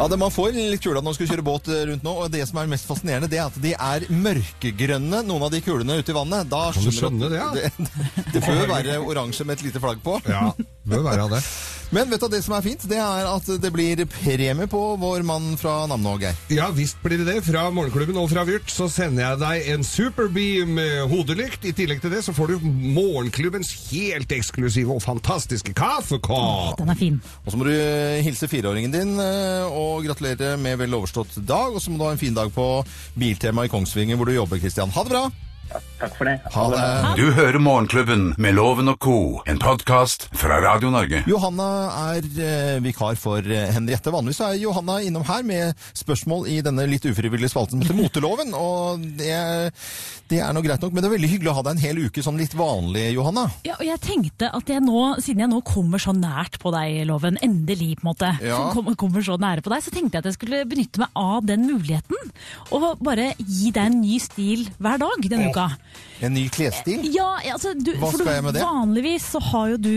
Ja, 0.00 0.06
det 0.08 0.16
Man 0.16 0.32
får 0.32 0.54
litt 0.56 0.80
kula 0.80 1.02
når 1.02 1.10
man 1.10 1.16
skal 1.16 1.28
kjøre 1.28 1.42
båt 1.44 1.66
eh, 1.68 1.82
rundt 1.90 2.04
nå, 2.06 2.12
og 2.24 2.30
det 2.32 2.40
som 2.48 2.56
er 2.62 2.68
mest 2.70 2.86
fascinerende, 2.88 3.28
det 3.28 3.36
er 3.36 3.50
at 3.50 3.58
de 3.60 3.74
er 3.74 4.06
mørkegrønne, 4.08 5.20
noen 5.28 5.44
av 5.44 5.52
de 5.52 5.60
kulene 5.60 5.98
ute 6.00 6.14
i 6.14 6.16
vannet. 6.16 6.48
Da 6.48 6.62
Kan 6.72 6.86
du 6.86 6.94
skjønne 6.96 7.28
at 7.28 7.34
det, 7.34 7.40
ja? 7.42 7.48
det, 7.84 8.24
det 8.32 8.42
får 8.46 8.56
jo 8.62 8.68
være 8.70 8.96
oransje 9.04 9.44
med 9.44 9.58
et 9.58 9.66
lite 9.68 9.82
flagg 9.82 10.00
på. 10.00 10.16
Ja, 10.24 10.48
bør 10.90 11.06
være 11.06 11.28
det. 11.36 11.44
Men 11.90 12.06
vet 12.06 12.22
du 12.22 12.28
det 12.30 12.38
som 12.44 12.54
er 12.54 12.62
fint? 12.62 12.84
Det 12.86 12.98
er 13.02 13.26
at 13.26 13.48
det 13.58 13.70
blir 13.74 13.98
premie 14.06 14.68
på 14.70 14.80
vår 15.02 15.24
mann 15.26 15.56
fra 15.58 15.88
Namno, 15.90 16.12
Geir. 16.22 16.36
Ja, 16.54 16.68
visst 16.70 17.00
blir 17.02 17.18
det 17.18 17.26
det. 17.26 17.40
Fra 17.42 17.64
Morgenklubben 17.74 18.20
og 18.20 18.28
fra 18.30 18.44
Vyrt 18.46 18.70
så 18.70 18.86
sender 18.86 19.24
jeg 19.24 19.40
deg 19.40 19.72
en 19.74 19.86
Superbeam 19.86 20.78
eh, 20.78 21.02
hodelykt. 21.10 21.66
I 21.66 21.74
tillegg 21.74 22.04
til 22.04 22.14
det 22.14 22.22
så 22.22 22.34
får 22.36 22.54
du 22.54 22.70
Morgenklubbens 22.94 23.72
helt 23.90 24.30
eksklusive 24.38 24.94
og 24.94 25.02
fantastiske 25.02 25.74
kaffekopp. 25.74 26.78
Den 26.78 26.94
er 26.94 27.02
fin. 27.02 27.18
Og 27.42 27.50
så 27.50 27.58
må 27.58 27.66
du 27.66 27.74
hilse 27.74 28.46
fireåringen 28.50 28.94
din 28.94 29.14
eh, 29.18 29.66
og 29.66 30.06
gratulere 30.06 30.54
med 30.62 30.78
vel 30.84 30.94
overstått 30.94 31.40
dag. 31.42 31.74
Og 31.74 31.82
så 31.82 31.90
må 31.90 31.98
du 31.98 32.06
ha 32.06 32.14
en 32.14 32.22
fin 32.22 32.38
dag 32.38 32.54
på 32.54 32.70
Biltema 33.18 33.66
i 33.66 33.72
Kongsvinger 33.72 34.14
hvor 34.14 34.30
du 34.30 34.38
jobber, 34.38 34.62
Kristian. 34.62 34.94
Ha 34.94 35.08
det 35.10 35.18
bra! 35.18 35.26
Takk 36.00 36.14
for 36.16 36.24
det. 36.26 36.38
Ha 36.54 36.62
det. 36.72 36.84
Du 37.20 37.26
hører 37.36 37.58
Morgenklubben 37.62 38.22
med 38.40 38.54
Loven 38.56 38.88
og 38.90 38.96
co., 39.04 39.16
en 39.46 39.58
podkast 39.60 40.24
fra 40.36 40.56
Radio 40.64 40.88
Norge. 40.90 41.20
Johanna 41.28 41.66
er 42.14 42.24
eh, 42.40 42.78
vikar 42.82 43.18
for 43.20 43.44
eh, 43.44 43.68
Henriette. 43.74 44.10
Vanligvis 44.14 44.40
er 44.46 44.56
Johanna 44.62 44.96
innom 45.04 45.26
her 45.28 45.44
med 45.46 45.76
spørsmål 45.98 46.48
i 46.50 46.56
denne 46.64 46.86
litt 46.90 47.04
ufrivillige 47.06 47.52
spalten 47.52 47.76
som 47.78 47.84
heter 47.84 47.98
Moteloven. 48.00 48.54
Og 48.56 49.04
det, 49.20 49.34
det 50.32 50.40
er 50.40 50.56
nå 50.56 50.62
greit 50.64 50.80
nok, 50.82 50.94
men 50.96 51.04
det 51.04 51.10
er 51.10 51.14
veldig 51.18 51.30
hyggelig 51.34 51.52
å 51.52 51.56
ha 51.60 51.64
deg 51.68 51.76
en 51.76 51.84
hel 51.84 52.00
uke 52.08 52.24
sånn 52.24 52.40
litt 52.40 52.56
vanlig, 52.58 53.06
Johanna. 53.18 53.44
Ja, 53.68 53.76
og 53.76 53.84
jeg 53.86 54.02
tenkte 54.02 54.50
at 54.56 54.72
jeg 54.72 54.82
nå, 54.86 55.04
siden 55.20 55.44
jeg 55.44 55.52
nå 55.52 55.60
kommer 55.68 56.02
så 56.02 56.16
nært 56.16 56.56
på 56.64 56.72
deg, 56.74 57.02
Loven, 57.12 57.38
endelig 57.44 57.92
på 58.00 58.06
en 58.06 58.10
måte, 58.14 58.32
Ja. 58.42 58.62
kommer, 58.74 58.96
kommer 58.98 59.22
så 59.26 59.36
nære 59.40 59.62
på 59.66 59.70
deg, 59.74 59.84
så 59.84 59.92
tenkte 59.94 60.16
jeg 60.16 60.24
at 60.24 60.30
jeg 60.32 60.38
skulle 60.40 60.64
benytte 60.70 61.04
meg 61.04 61.12
av 61.20 61.44
den 61.46 61.68
muligheten, 61.68 62.32
og 62.72 63.04
bare 63.04 63.34
gi 63.44 63.68
deg 63.76 63.84
en 63.92 64.00
ny 64.00 64.16
stil 64.22 64.64
hver 64.80 64.98
dag 65.04 65.28
denne 65.28 65.52
uka. 65.52 65.59
En 66.20 66.34
ny 66.36 66.46
klesstil. 66.52 67.06
Ja, 67.14 67.30
altså, 67.54 67.72
du, 67.76 67.94
Hva 67.96 68.10
skal 68.12 68.26
du, 68.26 68.30
jeg 68.34 68.44
med 68.44 68.56
det? 68.58 68.62
Vanligvis 68.66 69.30
så 69.34 69.40
har 69.50 69.70
jo 69.72 69.78
du 69.80 69.94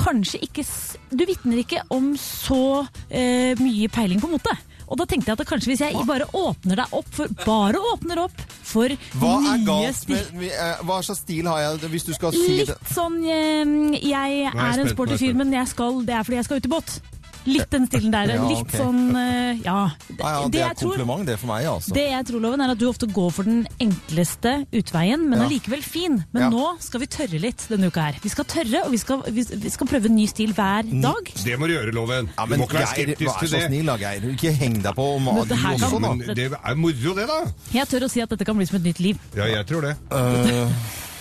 kanskje 0.00 0.40
ikke 0.46 0.64
Du 1.12 1.24
vitner 1.28 1.60
ikke 1.62 1.82
om 1.92 2.14
så 2.20 2.86
eh, 3.10 3.52
mye 3.60 3.90
peiling 3.92 4.22
på 4.22 4.30
mote. 4.32 4.54
Og 4.90 4.98
da 4.98 5.04
tenkte 5.06 5.30
jeg 5.30 5.38
at 5.38 5.46
kanskje 5.46 5.70
hvis 5.70 5.82
jeg 5.84 6.06
bare 6.08 6.26
åpner 6.34 6.80
deg 6.82 6.94
opp 6.98 7.10
for 7.14 7.30
Bare 7.44 7.78
åpner 7.92 8.24
opp 8.24 8.40
for 8.70 8.90
Hva 9.20 9.36
er 9.36 9.44
nye 9.44 9.66
galt 9.68 10.00
stil. 10.00 10.24
med 10.34 10.50
eh, 10.50 10.80
Hva 10.88 10.96
slags 11.06 11.22
stil 11.22 11.46
har 11.46 11.60
jeg, 11.62 11.90
hvis 11.92 12.08
du 12.08 12.12
skal 12.16 12.34
si 12.34 12.56
Litt 12.62 12.72
det? 12.72 12.78
sånn 12.90 13.20
eh, 13.22 14.00
Jeg 14.02 14.40
jeg 14.40 14.50
er 14.50 14.82
en 14.82 14.90
sporty 14.90 15.20
fyr, 15.20 15.36
men 15.38 15.54
jeg 15.54 15.70
skal, 15.70 16.02
det 16.08 16.16
er 16.18 16.26
fordi 16.26 16.40
jeg 16.40 16.48
skal 16.48 16.58
ut 16.62 16.66
i 16.70 16.72
båt. 16.74 16.96
Litt 17.46 17.70
den 17.72 17.86
stilen 17.88 18.10
der. 18.12 18.26
Ja, 18.34 18.48
Litt 18.48 18.60
ok. 18.66 18.74
sånn 18.76 19.16
eh, 19.16 19.60
Ja. 19.64 19.76
Ah, 20.20 20.42
ja, 20.42 20.48
det 20.52 20.60
er 20.60 20.70
et 20.74 20.82
kompliment, 20.82 21.24
det 21.26 21.38
for 21.40 21.46
meg, 21.50 21.64
altså. 21.66 21.94
det 21.96 22.04
jeg 22.10 22.26
tror, 22.28 22.40
Loven, 22.44 22.60
er 22.60 22.70
at 22.74 22.78
du 22.78 22.86
ofte 22.88 23.06
går 23.10 23.30
for 23.32 23.48
den 23.48 23.66
enkleste 23.80 24.52
utveien, 24.76 25.24
men 25.28 25.38
Ja. 25.40 25.46
allikevel 25.48 25.82
fin. 25.82 26.24
Men 26.32 26.42
Ja. 26.42 26.50
nå 26.50 26.76
skal 26.80 27.00
vi 27.00 27.06
tørre 27.06 27.40
litt 27.40 27.66
denne 27.68 27.86
uka 27.88 28.00
her. 28.10 28.18
Vi 28.22 28.28
skal 28.28 28.44
tørre, 28.44 28.84
og 28.84 28.90
vi 28.92 28.98
skal, 28.98 29.22
vi, 29.30 29.42
vi 29.42 29.70
skal 29.70 29.86
prøve 29.86 30.06
en 30.10 30.16
ny 30.16 30.26
stil 30.26 30.52
hver 30.52 30.82
dag. 31.02 31.32
Det 31.44 31.58
må 31.58 31.66
du 31.66 31.74
gjøre, 31.74 31.92
Loven. 31.96 32.30
Ja, 32.36 32.46
du 32.46 32.56
må 32.56 32.64
ikke 32.68 32.80
være 32.80 32.92
skeptisk 32.94 33.38
til 33.40 33.48
det. 33.50 33.60
vær 33.60 33.64
så 33.64 33.66
snill 33.68 33.86
da, 33.86 33.96
Geir. 33.96 34.30
Ikke 34.34 34.52
heng 34.52 34.80
deg 34.82 34.94
på 34.94 35.08
her 35.20 35.44
du 35.44 35.54
kan- 35.54 35.74
også, 35.80 36.00
da. 36.26 36.34
Det 36.34 36.52
er 36.52 36.74
moro, 36.76 37.14
det, 37.14 37.26
da. 37.28 37.40
Jeg 37.72 37.88
tør 37.88 38.04
å 38.06 38.10
si 38.10 38.20
at 38.20 38.28
dette 38.28 38.44
kan 38.44 38.56
bli 38.56 38.66
som 38.66 38.76
et 38.76 38.84
nytt 38.84 39.00
liv. 39.00 39.18
Ja, 39.34 39.44
jeg 39.46 39.66
tror 39.66 39.80
det. 39.82 39.96
Eh, 40.10 40.68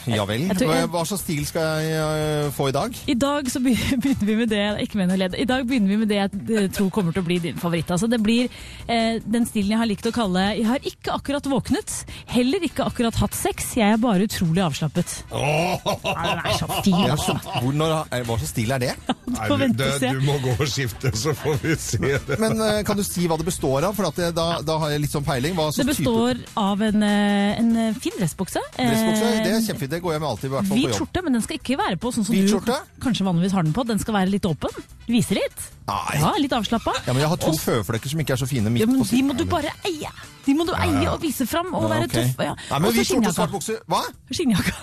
ja 0.07 0.23
vel. 0.29 0.45
Jeg 0.47 0.87
Hva, 0.89 1.03
slags 1.07 1.23
stil 1.25 1.41
skal 1.47 1.83
jeg 1.83 1.99
eh, 1.99 2.49
få 2.55 2.69
i 2.69 2.75
dag? 2.75 2.95
I 3.11 3.15
dag 3.19 3.49
så 3.51 3.59
begynner 3.65 4.25
vi 4.25 4.35
med 4.39 4.51
det 4.51 4.63
ikke 4.85 4.99
med 5.01 5.11
noe 5.11 5.19
ledd. 5.19 5.35
I 5.39 5.47
dag 5.49 5.65
begynner 5.67 5.91
vi 5.91 5.97
med 6.03 6.11
det 6.11 6.19
jeg 6.19 6.41
eh, 6.55 6.67
tror 6.75 6.91
kommer 6.95 7.15
til 7.15 7.23
å 7.23 7.27
bli 7.27 7.39
din 7.43 7.59
favoritt. 7.59 7.91
Altså, 7.91 8.07
det 8.11 8.21
blir 8.23 8.47
eh, 8.87 9.19
den 9.25 9.47
stilen 9.49 9.73
jeg 9.75 9.81
har 9.81 9.89
likt 9.89 10.07
å 10.09 10.13
kalle 10.15 10.45
Jeg 10.59 10.67
har 10.69 10.85
ikke 10.87 11.13
akkurat 11.17 11.49
våknet, 11.49 11.95
heller 12.31 12.63
ikke 12.69 12.85
akkurat 12.87 13.17
hatt 13.19 13.35
sex, 13.37 13.73
jeg 13.79 13.95
er 13.97 14.01
bare 14.01 14.27
utrolig 14.29 14.63
avslappet. 14.65 15.15
Ja, 15.33 15.77
den 15.83 16.43
er 16.45 16.57
så 16.59 16.69
fin, 16.79 16.95
Ja, 16.99 17.15
altså. 17.17 17.35
Hvor, 17.59 17.75
når, 17.75 17.95
eh, 18.13 18.23
hva 18.27 18.39
slags 18.39 18.53
stil 18.55 18.73
er 18.75 18.83
det? 18.85 18.93
Nei, 19.35 19.49
du, 19.49 19.65
det, 19.79 19.91
du 20.15 20.23
må 20.25 20.37
gå 20.43 20.55
og 20.55 20.69
skifte, 20.69 21.11
så 21.17 21.35
får 21.37 21.59
vi 21.63 21.75
se 21.81 22.01
det. 22.29 22.39
Men 22.41 22.57
eh, 22.65 22.81
kan 22.87 22.97
du 22.99 23.03
si 23.05 23.27
hva 23.29 23.37
det 23.39 23.47
består 23.49 23.89
av? 23.89 23.97
For 23.99 24.09
at 24.09 24.19
det, 24.19 24.31
da, 24.37 24.47
da 24.65 24.79
har 24.83 24.93
jeg 24.95 25.03
litt 25.05 25.13
sånn 25.13 25.27
peiling. 25.27 25.57
Hva 25.57 25.69
Det 25.75 25.87
består 25.89 26.39
består 26.39 26.63
av 26.63 26.81
en, 26.85 27.03
en 27.03 27.71
fin 27.99 28.15
dressbukse. 28.17 28.63
type 28.75 28.89
dressbukse? 28.89 29.31
Det 29.43 29.53
er 29.53 29.63
kjempefint. 29.67 29.88
Det 29.89 30.01
går 30.03 30.11
jeg 30.13 30.21
med 30.21 30.29
alltid, 30.29 30.45
i 30.45 30.53
hvert 30.53 30.67
fall 30.69 30.77
Hvit 30.77 30.85
jobb. 30.89 30.97
skjorte, 30.99 31.23
men 31.25 31.33
den 31.33 31.41
skal 31.41 31.57
ikke 31.57 31.77
være 31.79 31.97
på 31.97 32.11
sånn 32.13 32.25
som 32.27 32.35
Hvit 32.35 32.45
du 32.47 32.53
skjorte? 32.53 32.77
kanskje 33.01 33.25
vanligvis 33.25 33.51
har 33.57 33.63
den 33.63 33.73
på. 33.73 33.83
Den 33.89 33.99
skal 33.99 34.13
være 34.13 34.29
litt 34.29 34.45
åpen. 34.45 34.69
Vise 35.09 35.33
litt. 35.33 35.63
Nei. 35.89 36.19
Ja, 36.21 36.33
litt 36.37 36.51
avslappa. 36.53 36.93
Ja, 37.07 37.13
men 37.13 37.21
jeg 37.23 37.29
har 37.29 37.37
to 37.41 37.47
Og- 37.49 37.59
føflekker 37.59 38.09
som 38.09 38.19
ikke 38.21 38.33
er 38.37 38.41
så 38.43 38.47
fine 38.47 38.69
midt 38.69 38.81
Ja, 38.81 38.85
men 38.85 38.99
på 39.01 39.09
de 39.09 39.21
må 39.23 39.33
du 39.37 39.45
bare 39.45 39.71
eie. 39.85 40.11
De 40.45 40.53
må 40.53 40.65
du 40.65 40.73
eie 40.73 41.07
og 41.09 41.19
vise 41.21 41.45
fram 41.49 41.73
og 41.73 41.83
Ja, 41.83 41.87
være 41.99 42.07
tøff. 42.07 42.35
Ja. 42.39 42.53
Nei, 42.69 42.79
men 42.79 42.85
Og 42.85 42.93
så 42.93 42.97
hvit 42.97 43.07
skjorte, 43.07 43.33
svart 43.33 43.49
skinnjakka. 43.49 43.51
bukse 43.51 43.79
Hva? 43.89 44.01
Skinnjakka. 44.31 44.73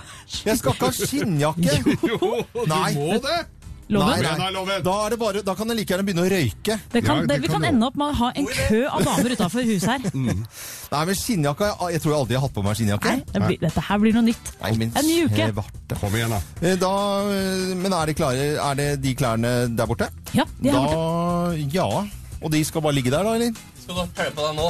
Jeg 0.45 0.59
skal 0.59 0.73
ikke 0.73 0.87
ha 0.87 0.93
skinnjakke! 1.07 1.73
Jo, 2.11 2.45
du 2.53 2.67
Nei. 2.67 2.95
må 2.95 3.21
det! 3.23 3.47
Loven. 3.89 4.09
Nei, 4.09 4.23
da, 4.25 4.31
nei. 4.41 4.49
Loven. 4.51 4.81
Da, 4.83 4.93
er 5.07 5.13
det 5.15 5.19
bare, 5.21 5.41
da 5.47 5.53
kan 5.55 5.71
jeg 5.71 5.77
like 5.79 5.93
gjerne 5.95 6.05
begynne 6.09 6.25
å 6.25 6.31
røyke. 6.33 6.75
Det 6.91 7.03
kan, 7.07 7.21
det, 7.23 7.29
det 7.37 7.37
vi 7.45 7.51
kan 7.53 7.63
ende 7.69 7.87
opp 7.87 7.95
med 8.01 8.09
å 8.11 8.17
ha 8.19 8.31
en 8.41 8.49
kø 8.51 8.81
av 8.91 9.05
damer 9.07 9.35
utafor 9.37 9.63
huset 9.69 9.93
her. 9.93 10.17
Nei, 10.93 11.03
men 11.11 11.19
skinnjakka 11.19 11.69
Jeg 11.95 12.03
tror 12.03 12.13
jeg 12.13 12.19
aldri 12.19 12.37
har 12.39 12.43
hatt 12.47 12.55
på 12.57 12.65
meg 12.67 12.79
skinnjakke. 12.81 13.13
Nei, 13.15 13.23
det 13.37 13.43
blir, 13.45 13.61
dette 13.63 13.85
her 13.87 14.03
blir 14.03 14.17
noe 14.17 14.27
nytt. 14.27 14.51
Nei, 14.65 14.73
men, 14.83 14.91
En 14.99 15.07
ny 15.07 15.21
uke. 15.29 15.49
svarte. 15.53 16.01
Kom 16.03 16.19
igjen, 16.19 16.35
da. 16.35 16.43
Eh, 16.67 16.75
Da, 16.83 16.93
eh, 17.37 17.73
men 17.79 17.95
er 18.01 18.11
de 18.11 18.17
klare? 18.19 18.49
Er 18.67 18.81
det 18.83 18.89
de 19.07 19.15
klærne 19.23 19.55
der 19.79 19.87
borte? 19.93 20.11
Ja, 20.35 20.49
de 20.59 20.73
er 20.73 20.81
Da 20.81 20.83
borte. 20.83 21.71
Ja. 21.77 21.89
Og 22.43 22.51
de 22.53 22.65
skal 22.67 22.83
bare 22.85 22.99
ligge 22.99 23.15
der, 23.15 23.23
da, 23.23 23.39
eller? 23.39 23.55
Skal 23.85 23.95
du 24.03 24.03
høre 24.19 24.35
på 24.35 24.49
deg 24.51 24.59
nå? 24.59 24.69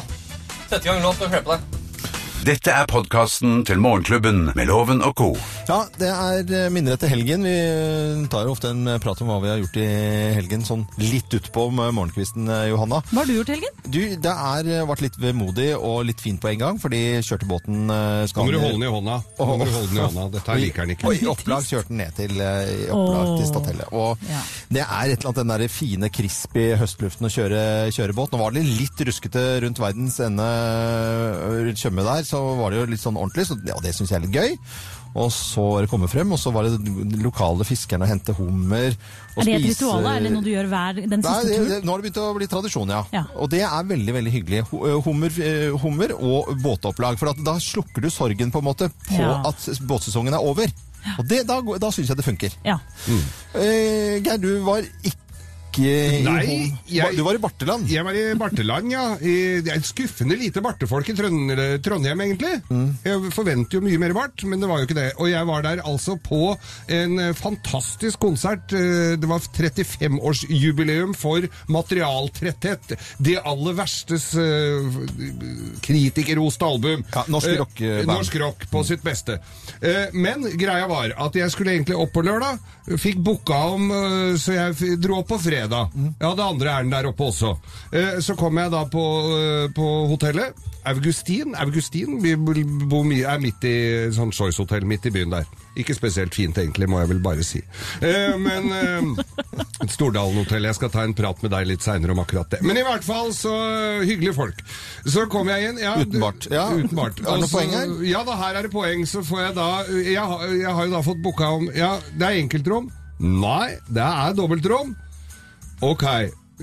Sett 0.68 0.84
i 0.84 0.88
gang 0.92 1.00
låt 1.04 1.24
og 1.24 1.32
hør 1.32 1.44
på 1.48 1.56
deg. 1.56 1.82
Dette 2.44 2.70
er 2.70 2.84
podkasten 2.86 3.62
til 3.66 3.80
Morgenklubben 3.82 4.50
med 4.54 4.68
Loven 4.68 5.00
og 5.02 5.14
co. 5.18 5.28
Ja, 5.66 5.80
det 5.98 6.06
er 6.12 6.50
eh, 6.54 6.66
minner 6.70 6.94
etter 6.94 7.10
helgen. 7.10 7.42
Vi 7.42 7.50
eh, 7.50 8.20
tar 8.30 8.44
jo 8.46 8.52
ofte 8.54 8.70
en 8.70 8.84
eh, 8.92 8.98
prat 9.02 9.18
om 9.24 9.30
hva 9.32 9.38
vi 9.42 9.48
har 9.50 9.58
gjort 9.58 9.78
i 9.82 9.86
helgen, 10.36 10.62
sånn 10.66 10.84
litt 11.00 11.32
utpå 11.34 11.64
med 11.74 11.90
morgenkvisten, 11.96 12.46
Johanna. 12.70 13.00
Hva 13.08 13.24
har 13.24 13.26
du 13.26 13.34
gjort 13.38 13.50
i 13.50 13.56
helgen? 13.56 13.80
Du, 13.90 13.98
det 14.22 14.34
har 14.38 14.68
vært 14.92 15.02
litt 15.08 15.18
vemodig 15.22 15.72
og 15.74 16.04
litt 16.06 16.22
fint 16.22 16.38
på 16.42 16.52
en 16.52 16.60
gang, 16.60 16.78
fordi 16.82 17.00
kjørte 17.26 17.48
båten 17.50 17.90
eh, 17.90 18.28
Nå 18.36 18.44
må 18.46 18.54
du 18.54 18.60
holde 18.60 18.76
den 18.76 18.86
i 18.86 18.92
hånda. 18.94 19.16
Nå 19.40 19.48
må 19.50 19.66
du 19.66 19.72
holde 19.74 19.90
den 19.90 19.98
i 19.98 20.04
hånda. 20.04 20.28
Dette 20.36 20.52
her 20.54 20.62
liker 20.62 20.84
han 20.84 20.94
ikke. 20.94 21.08
Og 21.10 21.24
i 21.26 21.30
opplag 21.32 21.66
kjørte 21.66 21.90
den 21.90 22.02
ned 22.04 22.14
til, 22.20 22.36
i 22.38 22.86
opplag 22.94 23.32
til 23.40 23.50
Statellet. 23.50 23.90
Og 23.96 24.22
Ja. 24.30 24.44
det 24.78 24.84
er 24.86 25.14
et 25.16 25.18
eller 25.18 25.32
annet 25.32 25.42
den 25.42 25.54
der 25.56 25.66
fine, 25.80 26.12
crispy 26.14 26.68
høstluften 26.78 27.26
å 27.26 27.32
kjøre, 27.40 27.64
kjøre 27.96 28.14
båt. 28.20 28.30
Nå 28.36 28.44
var 28.44 28.54
det 28.54 28.62
litt 28.68 29.02
ruskete 29.08 29.46
rundt 29.66 29.82
verdens 29.82 30.20
ende 30.22 30.46
rundt 31.66 31.82
Tjøme 31.82 32.06
der, 32.06 32.22
så 32.26 32.35
var 32.60 32.70
det 32.74 32.78
jo 32.80 32.86
litt 32.92 33.02
sånn 33.02 33.16
ordentlig, 33.18 33.46
så 33.48 33.56
ja, 33.66 33.76
det 33.82 33.94
syns 33.96 34.10
jeg 34.12 34.20
er 34.20 34.26
litt 34.26 34.36
gøy. 34.36 34.56
Og 35.16 35.30
så 35.32 35.62
var 35.64 35.80
det 35.80 35.88
komme 35.88 36.08
frem, 36.12 36.32
og 36.34 36.38
så 36.38 36.50
var 36.52 36.66
det 36.66 36.76
de 36.84 37.20
lokale 37.24 37.64
fiskerne 37.64 38.04
å 38.04 38.08
hente 38.10 38.34
hummer. 38.36 38.92
Og 39.32 39.38
Er 39.40 39.44
det 39.48 39.54
et 39.54 39.62
spise- 39.62 39.86
ritual? 39.86 40.08
Er 40.10 40.20
det 40.26 40.32
noe 40.34 40.44
du 40.44 40.50
gjør 40.52 40.68
hver 40.68 40.98
den 41.08 41.22
Nei, 41.24 41.30
siste 41.32 41.46
det, 41.48 41.56
turen? 41.56 41.68
det, 41.70 41.78
nå 41.86 41.94
har 41.94 42.02
det 42.02 42.04
begynt 42.10 42.20
å 42.20 42.34
bli 42.36 42.48
tradisjon, 42.52 42.92
ja. 42.92 43.00
Ja. 43.16 43.22
Og 43.40 43.48
det 43.54 43.62
er 43.64 43.88
veldig 43.88 44.12
veldig 44.18 44.32
hyggelig. 44.34 44.60
Hummer, 45.06 45.38
hummer 45.80 46.12
og 46.18 46.52
båtopplag. 46.60 47.16
For 47.22 47.32
at 47.32 47.40
da 47.48 47.56
slukker 47.64 48.04
du 48.04 48.10
sorgen 48.12 48.52
på 48.52 48.60
en 48.60 48.68
måte 48.68 48.90
på 49.08 49.16
Ja. 49.22 49.40
at 49.48 49.56
båtsesongen 49.88 50.34
er 50.36 50.44
over. 50.44 50.68
Og 51.18 51.24
det, 51.30 51.46
da, 51.48 51.62
da 51.62 51.90
syns 51.94 52.08
jeg 52.12 52.16
det 52.20 52.24
funker. 52.26 52.52
Ja. 52.66 52.76
Eh, 53.54 54.20
Geir, 54.20 54.36
du 54.42 54.50
var 54.66 54.82
ikke 55.00 55.16
i 55.78 56.22
Nei, 56.24 56.72
jeg- 56.88 57.16
Du 57.16 57.22
var 57.26 57.34
i 57.34 57.38
Barteland. 57.42 57.88
Jeg 57.90 58.04
var 58.04 58.14
i 58.16 58.34
Barteland, 58.34 58.90
ja. 58.92 59.04
I, 59.20 59.60
det 59.62 59.72
er 59.72 59.76
et 59.80 59.86
skuffende 59.88 60.36
lite 60.38 60.60
bartefolk 60.64 61.08
i 61.10 61.14
Trondheim, 61.16 62.20
egentlig. 62.20 62.54
Jeg 63.04 63.32
forventer 63.34 63.78
jo 63.78 63.80
mye 63.84 63.98
mer 63.98 64.12
bart, 64.16 64.44
men 64.44 64.60
det 64.60 64.68
var 64.68 64.78
jo 64.80 64.86
ikke 64.88 64.98
det. 64.98 65.12
Og 65.18 65.28
jeg 65.30 65.46
var 65.46 65.62
der 65.62 65.82
altså 65.84 66.16
på 66.22 66.56
en 66.88 67.18
eh, 67.18 67.32
fantastisk 67.36 68.18
konsert. 68.22 68.72
Eh, 68.72 69.16
Det 69.16 69.28
var 69.28 69.40
35-årsjubileum 69.40 71.14
for 71.16 71.42
materialtretthet. 71.72 72.96
Det 73.18 73.36
aller 73.44 73.74
verstes 73.78 74.30
uh, 74.34 74.90
kritikerroste 75.84 76.64
album. 76.66 77.04
Ja, 77.14 77.24
norsk 77.28 77.48
rock. 77.58 77.80
rockband. 77.80 78.06
norsk 78.12 78.36
rock 78.42 78.66
på 78.70 78.84
sitt 78.86 79.02
beste. 79.02 79.38
Eh, 79.80 80.06
Men 80.12 80.42
greia 80.56 80.86
var 80.88 81.12
at 81.16 81.34
jeg 81.34 81.50
skulle 81.52 81.74
egentlig 81.76 81.96
opp 81.98 82.12
på 82.14 82.22
lørdag. 82.24 82.58
Fikk 83.02 83.18
booka 83.26 83.56
om, 83.74 83.90
eh, 83.90 84.36
så 84.38 84.54
jeg 84.54 85.00
dro 85.02 85.18
opp 85.20 85.28
på 85.28 85.38
fredag. 85.42 85.65
Jeg 85.70 86.28
hadde 86.28 86.42
andre 86.46 86.70
ærend 86.78 86.90
der 86.94 87.06
oppe 87.10 87.24
også. 87.30 87.56
Eh, 87.92 88.20
Så 88.20 88.36
kom 88.36 88.56
jeg 88.58 88.70
da 88.70 88.84
på, 88.84 89.04
eh, 89.36 89.68
på 89.74 89.86
hotellet. 90.10 90.54
Augustin. 90.86 91.54
Augustin 91.58 92.20
vi 92.22 92.30
er 93.26 93.38
midt 93.42 93.64
i 93.66 93.76
sånn 94.14 94.30
Choice-hotell 94.30 94.84
midt 94.86 95.06
i 95.06 95.10
byen 95.10 95.30
der. 95.34 95.44
Ikke 95.76 95.94
spesielt 95.96 96.32
fint 96.34 96.56
egentlig, 96.56 96.86
må 96.88 97.00
jeg 97.00 97.08
vel 97.10 97.18
bare 97.24 97.42
si. 97.42 97.58
Eh, 98.00 98.36
Men 98.38 98.70
eh, 98.72 99.24
Stordalen 99.90 100.38
hotell. 100.44 100.62
Jeg 100.68 100.74
skal 100.78 100.90
ta 100.94 101.02
en 101.02 101.14
prat 101.14 101.42
med 101.42 101.50
deg 101.50 101.66
litt 101.66 101.82
seinere 101.84 102.14
om 102.14 102.20
akkurat 102.22 102.48
det. 102.54 102.62
Men 102.62 102.76
i 102.78 102.84
hvert 102.86 103.04
fall 103.04 103.32
så 103.34 103.52
hyggelige 104.06 104.34
folk. 104.36 104.62
Så 105.06 105.26
kom 105.30 105.48
jeg 105.50 105.70
inn. 105.72 105.78
Ja, 105.82 105.96
Uten 106.00 106.20
bart. 106.22 106.46
Ja. 106.50 106.68
Uten 106.70 106.94
bart. 106.96 107.18
Er 107.20 107.34
det 107.34 107.40
noe 107.46 107.50
poeng 107.50 107.74
her? 107.74 107.96
Ja 108.06 108.22
da, 108.24 108.36
her 108.36 108.54
er 108.60 108.62
det 108.68 108.72
poeng. 108.72 109.02
Så 109.06 109.24
får 109.26 109.42
jeg 109.48 109.54
da 109.58 109.66
Jeg, 109.90 110.14
jeg 110.62 110.72
har 110.78 110.86
jo 110.86 110.92
da 110.94 111.02
fått 111.02 111.22
booka 111.24 111.50
om 111.58 111.66
Ja, 111.74 111.96
det 112.14 112.28
er 112.30 112.38
enkeltrom. 112.44 112.88
Nei, 113.18 113.74
det 113.88 114.04
er 114.04 114.34
dobbeltrom. 114.36 114.94
Ok. 115.82 116.04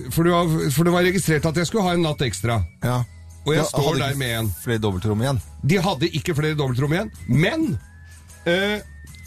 For, 0.10 0.24
du 0.26 0.32
har, 0.34 0.48
for 0.74 0.84
det 0.88 0.94
var 0.96 1.04
registrert 1.06 1.46
at 1.46 1.56
jeg 1.62 1.68
skulle 1.70 1.84
ha 1.86 1.94
en 1.94 2.02
natt 2.08 2.22
ekstra. 2.26 2.62
Ja. 2.84 3.04
Og 3.44 3.52
jeg 3.54 3.60
Ja, 3.62 3.68
står 3.70 3.84
hadde 3.92 4.00
der 4.00 4.14
ikke 4.16 4.22
med 4.24 4.34
en. 4.40 4.50
Flere 4.64 4.82
dobbeltrom 4.82 5.22
igjen. 5.22 5.42
De 5.68 5.78
hadde 5.84 6.10
ikke 6.16 6.36
flere 6.38 6.56
dobbeltrom 6.58 6.94
igjen, 6.96 7.12
men 7.28 7.66
eh, 8.48 8.80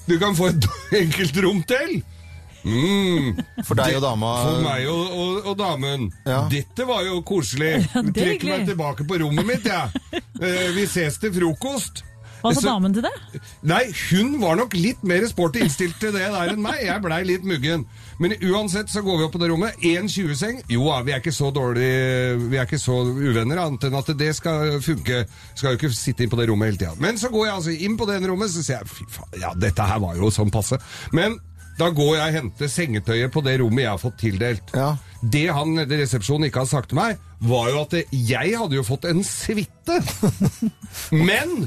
du 0.09 0.17
kan 0.19 0.35
få 0.39 0.49
et 0.55 0.67
enkeltrom 1.03 1.63
til! 1.69 1.99
Mm, 2.67 3.37
For 3.63 3.79
deg 3.79 3.95
og 3.95 4.03
dama 4.03 4.31
for 4.43 4.63
meg 4.65 4.89
og, 4.91 5.13
og, 5.15 5.45
og 5.53 5.59
damen. 5.61 6.09
Ja. 6.27 6.41
Dette 6.51 6.87
var 6.89 7.05
jo 7.07 7.21
koselig. 7.29 7.77
Ja, 7.95 8.03
det 8.03 8.11
er 8.11 8.17
Trekker 8.17 8.25
meg 8.27 8.33
hyggelig. 8.41 8.67
tilbake 8.73 9.07
på 9.07 9.21
rommet 9.23 9.47
mitt, 9.47 9.69
jeg. 9.71 10.23
Eh, 10.41 10.73
vi 10.75 10.87
ses 10.91 11.21
til 11.23 11.31
frokost. 11.37 12.03
Hva 12.43 12.51
sa 12.57 12.61
Så- 12.65 12.67
damen 12.73 12.97
til 12.97 13.07
det? 13.07 13.13
Nei, 13.71 13.85
hun 14.11 14.35
var 14.43 14.59
nok 14.59 14.75
litt 14.75 15.05
mer 15.07 15.29
sporty 15.31 15.63
innstilt 15.63 16.01
til 16.03 16.11
det 16.17 16.27
der 16.35 16.51
enn 16.57 16.61
meg. 16.65 16.83
Jeg 16.89 17.05
blei 17.07 17.21
litt 17.29 17.47
muggen. 17.47 17.87
Men 18.23 18.33
uansett 18.49 18.91
så 18.91 19.03
går 19.05 19.19
vi 19.19 19.25
opp 19.27 19.35
på 19.35 19.41
det 19.43 19.51
rommet. 19.51 19.81
1,20-seng. 19.85 20.63
Jo 20.73 20.87
ja, 20.89 21.01
vi 21.05 21.13
er 21.13 21.21
ikke 21.21 21.35
så 21.37 21.51
dårlige 21.55 22.37
Vi 22.47 22.57
er 22.57 22.65
ikke 22.65 22.81
så 22.81 23.01
uvenner, 23.05 23.61
annet 23.61 23.89
enn 23.89 23.99
at 23.99 24.13
det 24.19 24.31
skal 24.39 24.79
funke. 24.85 25.25
Skal 25.55 25.75
jo 25.75 25.81
ikke 25.81 25.93
sitte 25.97 26.25
inn 26.25 26.33
på 26.33 26.39
det 26.41 26.49
rommet 26.51 26.73
hele 26.73 26.81
tida. 26.81 26.95
Men 27.03 27.21
så 27.21 27.31
går 27.33 27.49
jeg 27.49 27.59
altså 27.59 27.77
inn 27.77 27.99
på 28.01 28.09
det 28.09 28.23
rommet, 28.25 28.53
så 28.53 28.65
sier 28.65 28.81
jeg 28.81 28.93
fy 28.93 29.05
faen, 29.19 29.37
ja, 29.43 29.53
dette 29.67 29.91
her 29.91 30.01
var 30.03 30.17
jo 30.17 30.33
sånn 30.33 30.53
passe. 30.55 30.81
Men 31.17 31.37
da 31.77 31.91
går 31.93 32.15
jeg 32.17 32.25
og 32.25 32.39
henter 32.41 32.73
sengetøyet 32.73 33.33
på 33.35 33.43
det 33.45 33.59
rommet 33.61 33.85
jeg 33.85 33.93
har 33.93 34.01
fått 34.01 34.19
tildelt. 34.23 34.73
Ja. 34.73 34.95
Det 35.23 35.47
han 35.53 35.79
i 35.81 35.87
resepsjonen 35.91 36.49
ikke 36.49 36.63
har 36.65 36.69
sagt 36.71 36.91
til 36.93 36.99
meg, 37.01 37.17
var 37.47 37.69
jo 37.71 37.81
at 37.83 37.95
jeg 38.13 38.53
hadde 38.57 38.77
jo 38.79 38.85
fått 38.87 39.05
en 39.11 39.23
suite. 39.27 39.97
Men 41.29 41.67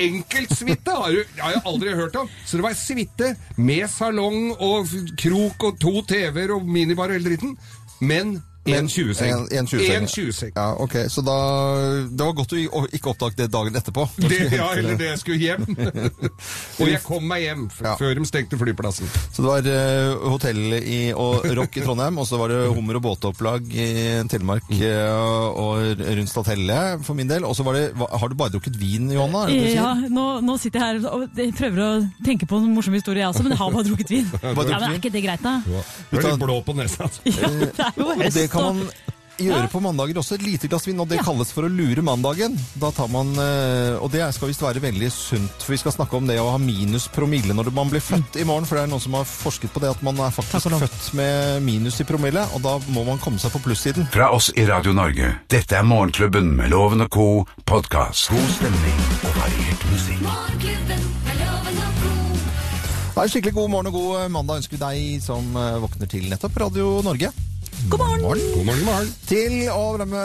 enkeltsuite 0.00 0.90
har, 0.96 1.12
du- 1.12 1.40
har 1.40 1.54
jeg 1.56 1.62
aldri 1.66 1.94
hørt 1.96 2.16
om. 2.16 2.28
Så 2.46 2.56
det 2.58 2.64
var 2.66 2.76
suite 2.78 3.34
med 3.56 3.88
salong 3.92 4.52
og 4.58 4.88
krok 5.20 5.68
og 5.70 5.78
to 5.82 5.94
TV-er 6.08 6.54
og 6.56 6.66
minibar 6.66 7.10
og 7.12 7.18
hele 7.18 7.30
dritten. 7.34 7.56
Men 8.04 8.36
en 8.66 8.86
20-seng. 8.88 9.30
En- 9.30 9.48
en 9.58 9.66
20-seng. 9.66 10.06
20-seng. 10.08 10.52
Ja, 10.56 10.74
ok, 10.80 10.94
Så 11.12 11.20
da, 11.24 11.34
det 12.08 12.24
var 12.24 12.32
godt 12.38 12.50
du 12.50 12.56
ikke 12.96 13.10
oppdaget 13.12 13.36
det 13.36 13.50
dagen 13.52 13.74
etterpå. 13.76 14.06
Det, 14.24 14.38
ja, 14.52 14.70
eller 14.76 14.96
det 14.96 15.08
jeg 15.10 15.18
skulle 15.20 15.38
hjem. 15.38 15.66
og 16.80 16.88
jeg 16.88 17.00
kom 17.04 17.26
meg 17.28 17.42
hjem 17.44 17.66
f 17.70 17.80
Ja. 17.84 17.94
før 18.00 18.14
de 18.16 18.24
stengte 18.26 18.56
flyplassen. 18.58 19.08
Så 19.34 19.42
det 19.44 19.50
var 19.50 19.68
uh, 19.68 20.28
hotell 20.32 20.78
i, 20.80 21.12
og 21.12 21.44
rock 21.58 21.76
i 21.76 21.84
Trondheim, 21.84 22.18
og 22.18 22.26
så 22.26 22.38
var 22.40 22.48
det 22.54 22.62
hummer- 22.72 22.96
og 22.98 23.04
båtopplag 23.04 23.68
i 23.74 23.88
Telemark 24.32 24.62
Mm. 24.64 24.80
eh, 24.80 25.50
og 25.60 26.00
rundt 26.00 26.30
Stathelle 26.30 26.78
for 27.04 27.14
min 27.14 27.28
del. 27.28 27.44
Og 27.44 27.52
så 27.56 27.62
var 27.66 27.74
det 27.76 27.92
Har 27.94 28.28
du 28.28 28.34
bare 28.34 28.50
drukket 28.54 28.78
vin, 28.80 29.10
Johanna? 29.12 29.44
Ja, 29.52 29.92
nå, 30.08 30.40
nå 30.40 30.56
sitter 30.58 30.80
jeg 30.80 31.02
her 31.02 31.10
og 31.10 31.28
prøver 31.58 31.80
å 31.84 31.90
tenke 32.24 32.46
på 32.48 32.56
en 32.62 32.72
morsom 32.74 32.94
historie, 32.96 33.20
jeg 33.20 33.28
også, 33.28 33.42
men 33.44 33.52
jeg 33.52 33.58
har 33.60 33.70
bare 33.74 33.84
drukket 33.90 34.10
vin. 34.10 34.30
Ja, 34.42 34.54
drukket 34.54 34.80
men 34.80 34.90
Er 34.94 34.98
ikke 34.98 35.12
det 35.12 35.22
greit, 35.24 35.42
da? 35.44 35.54
Du 36.10 36.16
er 36.18 36.26
litt 36.30 36.40
blå 36.40 36.56
på 36.64 36.74
nesa. 36.78 37.04
altså. 37.04 37.20
Ja, 37.28 37.50
det 37.58 37.84
er 37.84 38.00
jo 38.00 38.08
høst. 38.22 38.53
Kan 38.54 38.70
man 38.78 38.88
gjøre 39.34 39.66
på 39.66 39.80
mandager 39.82 40.14
også. 40.20 40.36
Et 40.38 40.44
lite 40.46 40.68
glass 40.70 40.84
vin, 40.86 41.00
og 41.02 41.08
det 41.10 41.16
Ja. 41.18 41.24
kalles 41.26 41.50
for 41.50 41.66
å 41.66 41.70
lure 41.70 42.02
mandagen. 42.06 42.54
Da 42.78 42.92
tar 42.94 43.08
man, 43.10 43.32
eh, 43.34 43.98
Og 43.98 44.10
det 44.12 44.22
skal 44.34 44.48
visst 44.48 44.60
være 44.62 44.80
veldig 44.82 45.08
sunt, 45.10 45.58
for 45.62 45.72
vi 45.72 45.78
skal 45.80 45.92
snakke 45.92 46.14
om 46.16 46.26
det 46.26 46.36
å 46.38 46.50
ha 46.52 46.58
minus 46.58 47.08
promille 47.08 47.50
når 47.54 47.72
man 47.72 47.88
blir 47.90 48.00
født 48.04 48.36
i 48.40 48.44
morgen. 48.44 48.64
For 48.66 48.76
det 48.76 48.84
er 48.84 48.92
noen 48.92 49.00
som 49.02 49.12
har 49.14 49.24
forsket 49.24 49.72
på 49.74 49.80
det, 49.80 49.90
at 49.90 50.02
man 50.02 50.14
er 50.22 50.30
faktisk 50.30 50.70
født 50.70 51.14
med 51.14 51.62
minus 51.66 51.98
i 52.00 52.04
promille, 52.04 52.46
og 52.54 52.62
da 52.62 52.78
må 52.92 53.04
man 53.06 53.18
komme 53.18 53.38
seg 53.40 53.50
på 53.50 53.62
plussiden. 53.64 54.06
Fra 54.12 54.30
oss 54.30 54.50
i 54.56 54.64
Radio 54.66 54.92
Norge. 54.92 55.34
Dette 55.48 55.72
er 55.72 55.82
Morgenklubben 55.82 56.54
med 56.54 56.70
Loven 56.70 57.00
og 57.00 57.10
co. 57.10 57.44
podkast. 57.66 58.28
God 58.30 58.48
stemning 58.54 59.00
og 59.24 59.34
variert 59.34 59.82
musikk. 59.90 60.20
Morgenklubben 60.22 61.02
med 61.24 61.36
loven 61.42 61.78
og 61.82 61.92
co. 61.98 62.12
Det 63.14 63.18
er 63.18 63.22
en 63.22 63.28
skikkelig 63.30 63.54
god 63.54 63.70
morgen 63.70 63.86
og 63.86 63.92
god 63.92 64.20
eh, 64.24 64.28
mandag 64.28 64.56
ønsker 64.62 64.78
vi 64.78 64.84
deg 64.84 65.22
som 65.22 65.56
eh, 65.56 65.80
våkner 65.80 66.08
til 66.08 66.28
nettopp 66.30 66.56
Radio 66.60 67.00
Norge. 67.02 67.32
God 67.88 68.00
morgen! 68.00 68.20
God 68.20 68.64
morgen, 68.64 68.78
god 68.80 68.86
morgen. 68.86 69.08
Til 69.28 69.54
å 69.68 69.80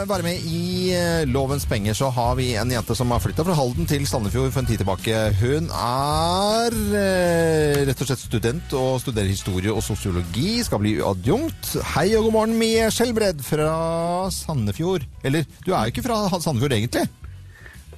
være 0.08 0.22
med- 0.22 0.44
i 0.48 0.92
eh, 0.96 1.24
Lovens 1.28 1.66
penger 1.68 1.92
så 1.94 2.08
har 2.10 2.34
vi 2.38 2.54
en 2.56 2.70
jente 2.72 2.94
som 2.96 3.10
har 3.10 3.20
flytta 3.20 3.44
fra 3.44 3.54
Halden 3.54 3.86
til 3.86 4.06
Sandefjord 4.06 4.52
for 4.52 4.60
en 4.62 4.66
tid 4.66 4.78
tilbake. 4.80 5.18
Hun 5.40 5.68
er 5.68 6.72
eh, 6.96 7.84
rett 7.84 8.00
og 8.00 8.08
slett 8.08 8.22
student 8.22 8.72
og 8.72 9.00
studerer 9.02 9.28
historie 9.28 9.72
og 9.74 9.82
sosiologi. 9.84 10.62
Skal 10.64 10.80
bli 10.80 10.94
adjunkt. 11.04 11.74
Hei 11.94 12.14
og 12.16 12.30
god 12.30 12.32
morgen, 12.38 12.56
Mie 12.58 12.88
Skjelbred 12.94 13.44
fra 13.44 14.30
Sandefjord. 14.32 15.04
Eller, 15.22 15.44
du 15.66 15.74
er 15.74 15.84
jo 15.84 15.92
ikke 15.92 16.06
fra 16.08 16.22
Sandefjord 16.40 16.72
egentlig? 16.78 17.04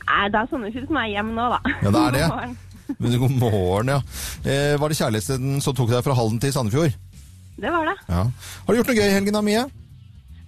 Nei, 0.03 0.27
det 0.29 0.43
er 0.43 0.51
Sandefjord 0.51 0.91
som 0.91 1.01
er 1.05 1.13
hjem 1.15 1.33
nå, 1.39 1.49
da. 1.55 1.63
Ja, 1.87 1.95
det 1.95 2.03
er 2.03 2.19
det. 2.19 2.27
God 2.33 2.37
morgen. 2.37 2.59
Men 2.99 3.15
god 3.23 3.39
morgen, 3.39 3.95
ja. 3.95 4.01
Eh, 4.43 4.75
var 4.83 4.91
det 4.91 4.99
kjærligheten 4.99 5.63
som 5.63 5.75
tok 5.79 5.95
deg 5.95 6.03
fra 6.05 6.19
Halden 6.19 6.43
til 6.43 6.53
Sandefjord? 6.53 6.99
Det 7.61 7.71
var 7.71 7.87
det. 7.87 7.97
Ja. 8.09 8.25
Har 8.67 8.73
du 8.73 8.81
gjort 8.81 8.93
noe 8.93 8.99
gøy 8.99 9.09
i 9.09 9.15
helgen 9.17 9.37
da, 9.37 9.43
Mie? 9.45 9.65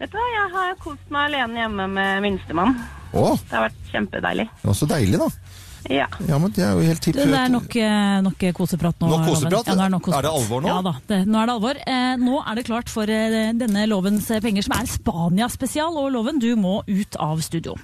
Vet 0.01 0.11
du 0.11 0.17
hva, 0.19 0.25
jeg 0.35 0.53
har 0.55 0.79
kost 0.83 1.13
meg 1.15 1.29
alene 1.31 1.61
hjemme 1.63 1.89
med 1.93 2.25
minstemann. 2.25 2.79
Åh. 3.15 3.37
Det 3.45 3.55
har 3.55 3.69
vært 3.69 3.93
kjempedeilig. 3.93 4.49
det 4.63 4.71
var 4.71 4.79
så 4.79 4.89
deilig, 4.91 5.21
da. 5.23 5.29
Ja. 5.93 6.07
Ja, 6.29 6.39
men 6.41 6.53
det 6.57 6.65
er 6.65 6.73
jo 6.79 6.85
helt 6.87 7.03
tipp. 7.05 7.19
Det 7.19 7.27
er 7.29 7.51
nok, 7.53 7.75
eh, 7.77 8.21
nok 8.25 8.45
koseprat 8.57 9.01
nå. 9.03 9.09
Nok 9.11 9.27
koseprat? 9.29 9.69
Ja, 9.69 9.77
nå 9.77 9.85
er, 9.85 9.93
nok 9.93 10.07
koseprat. 10.07 10.25
Er 10.25 10.29
det 10.29 10.33
alvor 10.41 10.65
nå? 10.65 10.71
Ja 10.71 10.79
da, 10.85 10.95
det, 11.11 11.19
nå 11.29 11.41
er 11.41 11.51
det 11.51 11.57
alvor. 11.59 11.81
Eh, 11.85 12.15
nå 12.25 12.41
er 12.41 12.59
det 12.59 12.65
klart 12.65 12.93
for 12.93 13.11
eh, 13.13 13.53
denne 13.53 13.85
lovens 13.91 14.31
eh, 14.33 14.41
penger, 14.45 14.65
som 14.65 14.77
er 14.79 14.89
Spania-spesial. 14.89 15.99
Og 16.01 16.11
loven, 16.17 16.41
du 16.41 16.55
må 16.57 16.79
ut 16.89 17.21
av 17.21 17.43
studio. 17.45 17.77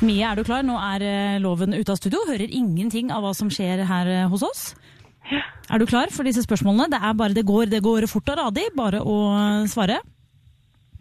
Mie, 0.00 0.24
er 0.24 0.38
du 0.38 0.46
klar? 0.48 0.62
Nå 0.64 0.78
er 0.80 1.02
eh, 1.04 1.40
loven 1.42 1.76
ute 1.76 1.92
av 1.92 1.98
studio. 2.00 2.22
Hører 2.28 2.48
ingenting 2.48 3.10
av 3.12 3.20
hva 3.24 3.34
som 3.36 3.50
skjer 3.52 3.82
her 3.84 4.08
eh, 4.08 4.28
hos 4.32 4.44
oss. 4.46 4.62
Ja. 5.28 5.42
Er 5.70 5.82
du 5.82 5.84
klar 5.86 6.08
for 6.14 6.24
disse 6.24 6.40
spørsmålene? 6.46 6.88
Det, 6.94 7.00
er 7.04 7.18
bare, 7.18 7.36
det, 7.36 7.44
går, 7.46 7.68
det 7.68 7.82
går 7.84 8.06
fort 8.08 8.32
og 8.32 8.40
radig. 8.40 8.70
Bare 8.78 9.02
å 9.04 9.18
eh, 9.34 9.68
svare. 9.68 9.98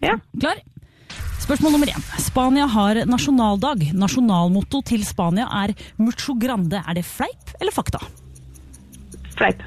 Ja. 0.03 0.17
Klar? 0.35 0.59
Spørsmål 1.39 1.77
nummer 1.77 1.93
én. 1.93 2.03
Spania 2.19 2.67
har 2.69 2.99
nasjonaldag. 3.07 3.87
Nasjonalmotto 3.95 4.83
til 4.91 5.07
Spania 5.07 5.47
er 5.63 5.73
mucho 5.97 6.35
grande. 6.35 6.83
Er 6.83 6.99
det 6.99 7.07
fleip 7.07 7.55
eller 7.61 7.73
fakta? 7.73 8.03
Fleip. 9.39 9.63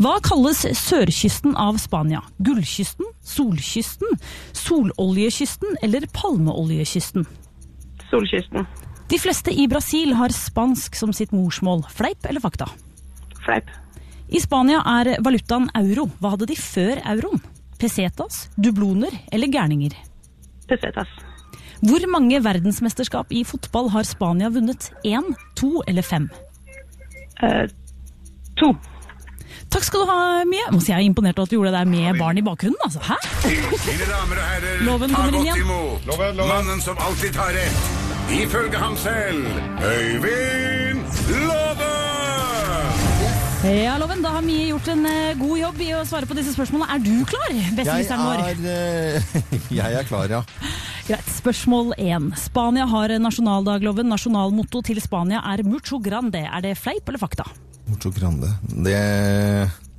Hva 0.00 0.16
kalles 0.24 0.64
sørkysten 0.80 1.52
av 1.60 1.76
Spania? 1.78 2.24
Gullkysten, 2.42 3.12
solkysten, 3.28 4.16
sololjekysten 4.56 5.76
eller 5.84 6.08
palmeoljekysten? 6.16 7.28
Solkysten. 8.12 8.66
De 9.10 9.18
fleste 9.20 9.52
i 9.52 9.66
Brasil 9.68 10.12
har 10.16 10.32
spansk 10.32 10.94
som 10.96 11.12
sitt 11.16 11.32
morsmål. 11.34 11.82
Fleip 11.92 12.24
eller 12.28 12.40
fakta? 12.44 12.68
Fleip. 13.44 13.68
I 14.32 14.40
Spania 14.40 14.78
er 15.00 15.16
valutaen 15.24 15.66
euro. 15.76 16.06
Hva 16.22 16.30
hadde 16.36 16.46
de 16.52 16.56
før 16.56 17.00
euroen? 17.04 17.42
Pesetas, 17.82 18.46
dubloner 18.56 19.12
eller 19.34 19.50
gærninger? 19.52 19.92
Pesetas. 20.70 21.10
Hvor 21.82 22.04
mange 22.08 22.38
verdensmesterskap 22.44 23.32
i 23.34 23.42
fotball 23.44 23.90
har 23.90 24.06
Spania 24.06 24.48
vunnet? 24.54 24.92
Én, 25.04 25.32
to 25.58 25.82
eller 25.90 26.06
fem? 26.06 26.28
Eh, 27.42 27.66
to. 28.60 28.70
Takk 29.72 29.84
skal 29.88 30.04
du 30.04 30.10
ha, 30.12 30.18
Mie. 30.48 30.68
Må 30.70 30.80
si 30.80 30.92
Jeg 30.92 31.00
er 31.02 31.08
imponert 31.08 31.38
over 31.40 31.48
at 31.48 31.50
du 31.50 31.56
gjorde 31.58 31.72
det 31.72 31.80
der 31.80 31.90
med 31.90 32.18
barn 32.20 32.38
i 32.38 32.44
bakgrunnen. 32.46 32.78
Altså. 32.86 33.00
Hæ? 33.02 33.16
Mine 33.48 34.06
damer 34.08 34.38
og 34.38 34.46
herrer, 34.52 34.80
Loven 34.86 35.10
ta 35.10 35.16
kommer 35.16 35.28
inn 35.28 35.34
godt 35.34 35.46
igjen. 35.48 35.66
imot 35.66 36.06
Loven, 36.12 36.36
loven. 36.36 36.48
mannen 36.54 36.80
som 36.80 36.96
alltid 37.02 37.34
tar 37.34 37.52
rett. 37.58 38.01
Ifølge 38.32 38.78
ham 38.80 38.94
selv, 38.96 39.44
Øyvind 39.84 41.02
Love! 41.46 41.88
Ja, 43.62 43.98
Loven, 44.00 44.22
Da 44.24 44.28
har 44.34 44.42
Mie 44.42 44.70
gjort 44.72 44.88
en 44.90 45.04
eh, 45.06 45.34
god 45.38 45.58
jobb 45.60 45.82
i 45.84 45.90
å 45.94 46.00
svare 46.08 46.26
på 46.26 46.34
disse 46.34 46.54
spørsmålene. 46.56 46.96
Er 46.96 47.02
du 47.04 47.26
klar, 47.28 47.50
Jeg 47.52 47.74
bestemisteren 47.76 48.24
vår? 48.24 48.40
eh, 48.72 49.36
jeg 49.78 49.98
er 50.00 50.08
klar, 50.08 50.32
ja. 50.32 50.40
Greit. 51.06 51.28
Spørsmål 51.36 51.92
én. 52.00 52.30
Spania 52.40 52.88
har 52.90 53.14
nasjonaldagloven. 53.22 54.08
Nasjonalmotto 54.10 54.82
til 54.88 54.98
Spania 55.04 55.44
er 55.52 55.62
mucho 55.68 56.00
grande. 56.02 56.42
Er 56.48 56.64
det 56.64 56.74
fleip 56.80 57.06
eller 57.12 57.22
fakta? 57.22 57.46
Mucho 57.90 58.10
grande. 58.16 58.50
Det 58.66 58.98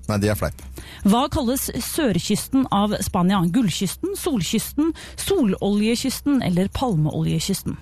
Nei, 0.09 0.17
det 0.19 0.33
er 0.33 0.35
fleip. 0.35 0.59
Hva 1.07 1.29
kalles 1.31 1.69
sørkysten 1.79 2.65
av 2.75 2.91
Spania? 3.05 3.39
Gullkysten, 3.47 4.17
solkysten, 4.19 4.91
sololjekysten 5.23 6.41
eller 6.43 6.67
palmeoljekysten? 6.75 7.77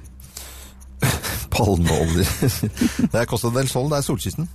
Palmeolje. 1.53 2.25
Det 3.11 3.17
er 3.17 3.29
Costa 3.29 3.51
del 3.55 3.69
Sol, 3.71 3.89
det 3.91 3.99
er 3.99 4.07
solkysten. 4.07 4.49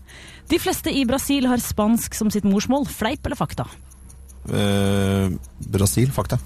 De 0.50 0.58
fleste 0.62 0.92
i 0.94 1.04
Brasil 1.08 1.48
har 1.50 1.62
spansk 1.62 2.14
som 2.14 2.30
sitt 2.30 2.46
morsmål. 2.46 2.86
Fleip 2.90 3.26
eller 3.26 3.38
fakta? 3.38 3.66
Eh, 4.46 5.32
Brasil, 5.66 6.12
fakta. 6.14 6.38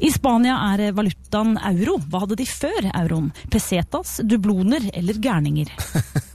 I 0.00 0.08
Spania 0.12 0.54
er 0.72 0.94
valutaen 0.96 1.58
euro. 1.74 1.98
Hva 2.08 2.22
hadde 2.22 2.38
de 2.40 2.46
før 2.48 2.86
euroen? 2.88 3.28
Pesetas, 3.52 4.18
dubloner 4.24 4.86
eller 4.96 5.20
gærninger? 5.20 5.72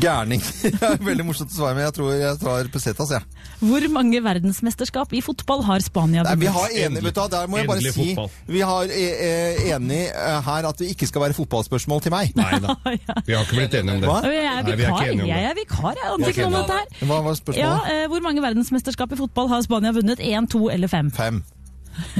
Gærning. 0.00 0.40
Er 0.86 0.96
veldig 1.04 1.24
morsomt 1.28 1.50
å 1.52 1.56
svare, 1.58 1.74
men 1.76 1.84
jeg 1.84 1.94
tror 1.98 2.14
jeg 2.16 2.38
tar 2.40 2.68
pesetas, 2.72 3.10
jeg. 3.12 3.46
Hvor 3.60 3.84
mange 3.92 4.20
verdensmesterskap 4.24 5.12
i 5.12 5.20
fotball 5.24 5.60
har 5.66 5.84
Spania 5.84 6.22
vunnet? 6.24 6.40
vi 6.40 6.48
har 6.54 6.74
enig, 6.86 7.02
vet 7.04 7.18
du, 7.18 7.20
der 7.34 7.50
må 7.52 7.60
jeg 7.60 7.68
bare 7.68 7.82
Endelig 7.82 7.92
si 7.96 8.06
fotball. 8.14 8.30
Vi 8.56 8.62
har 8.70 8.94
eh, 8.96 9.22
eh, 9.28 9.62
enig 9.76 10.00
eh, 10.08 10.40
her 10.48 10.70
at 10.70 10.80
det 10.80 10.88
ikke 10.94 11.10
skal 11.10 11.26
være 11.26 11.36
fotballspørsmål 11.36 12.04
til 12.06 12.14
meg. 12.16 12.32
Nei 12.40 12.60
da. 12.64 12.76
Vi 13.28 13.36
har 13.36 13.44
ikke 13.44 13.58
blitt 13.60 13.76
enige 13.82 13.98
om 13.98 14.02
det. 14.06 14.08
Hva? 14.10 14.18
Jeg 14.30 14.40
er 14.40 14.64
Nei, 14.64 14.72
er 14.72 14.80
vikar, 14.80 15.04
jeg 15.04 15.20
det. 15.20 15.38
er 15.52 15.56
vikar. 15.60 16.00
Jeg 16.00 16.10
aner 16.14 16.32
ikke 16.34 16.48
noe 16.48 16.50
om 16.50 16.58
dette 16.64 16.80
her. 16.80 17.06
Hva 17.12 17.20
var 17.20 17.30
Ja, 17.30 17.40
spørsmålet? 17.44 17.94
eh, 17.94 18.04
hvor 18.14 18.24
mange 18.30 18.44
verdensmesterskap 18.48 19.12
i 19.16 19.20
fotball 19.20 19.52
har 19.52 19.64
Spania 19.68 19.92
vunnet? 19.96 20.22
Én, 20.24 20.48
to 20.50 20.68
eller 20.72 20.88
fem? 20.90 21.12
Fem. 21.14 21.42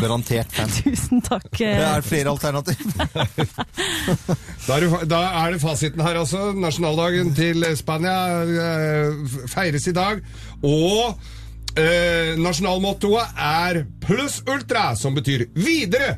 Garantert 0.00 0.52
fan. 0.52 0.70
Tusen 0.80 1.20
takk. 1.24 1.48
eh. 1.60 1.76
Det 1.80 1.88
er 1.88 2.06
flere 2.06 2.30
alternativ. 2.34 2.86
Da 4.66 4.76
er, 4.76 4.84
det, 4.84 5.08
da 5.10 5.20
er 5.42 5.54
det 5.54 5.60
fasiten 5.62 6.02
her, 6.04 6.18
altså. 6.20 6.50
Nasjonaldagen 6.54 7.32
til 7.34 7.64
Spania 7.78 8.16
eh, 8.44 9.36
feires 9.50 9.88
i 9.90 9.96
dag. 9.96 10.24
Og 10.62 11.20
Eh, 11.78 12.32
nasjonalmottoet 12.34 13.36
er 13.38 13.84
pluss 14.02 14.40
ultra, 14.50 14.88
som 14.98 15.14
betyr 15.14 15.44
videre. 15.54 16.16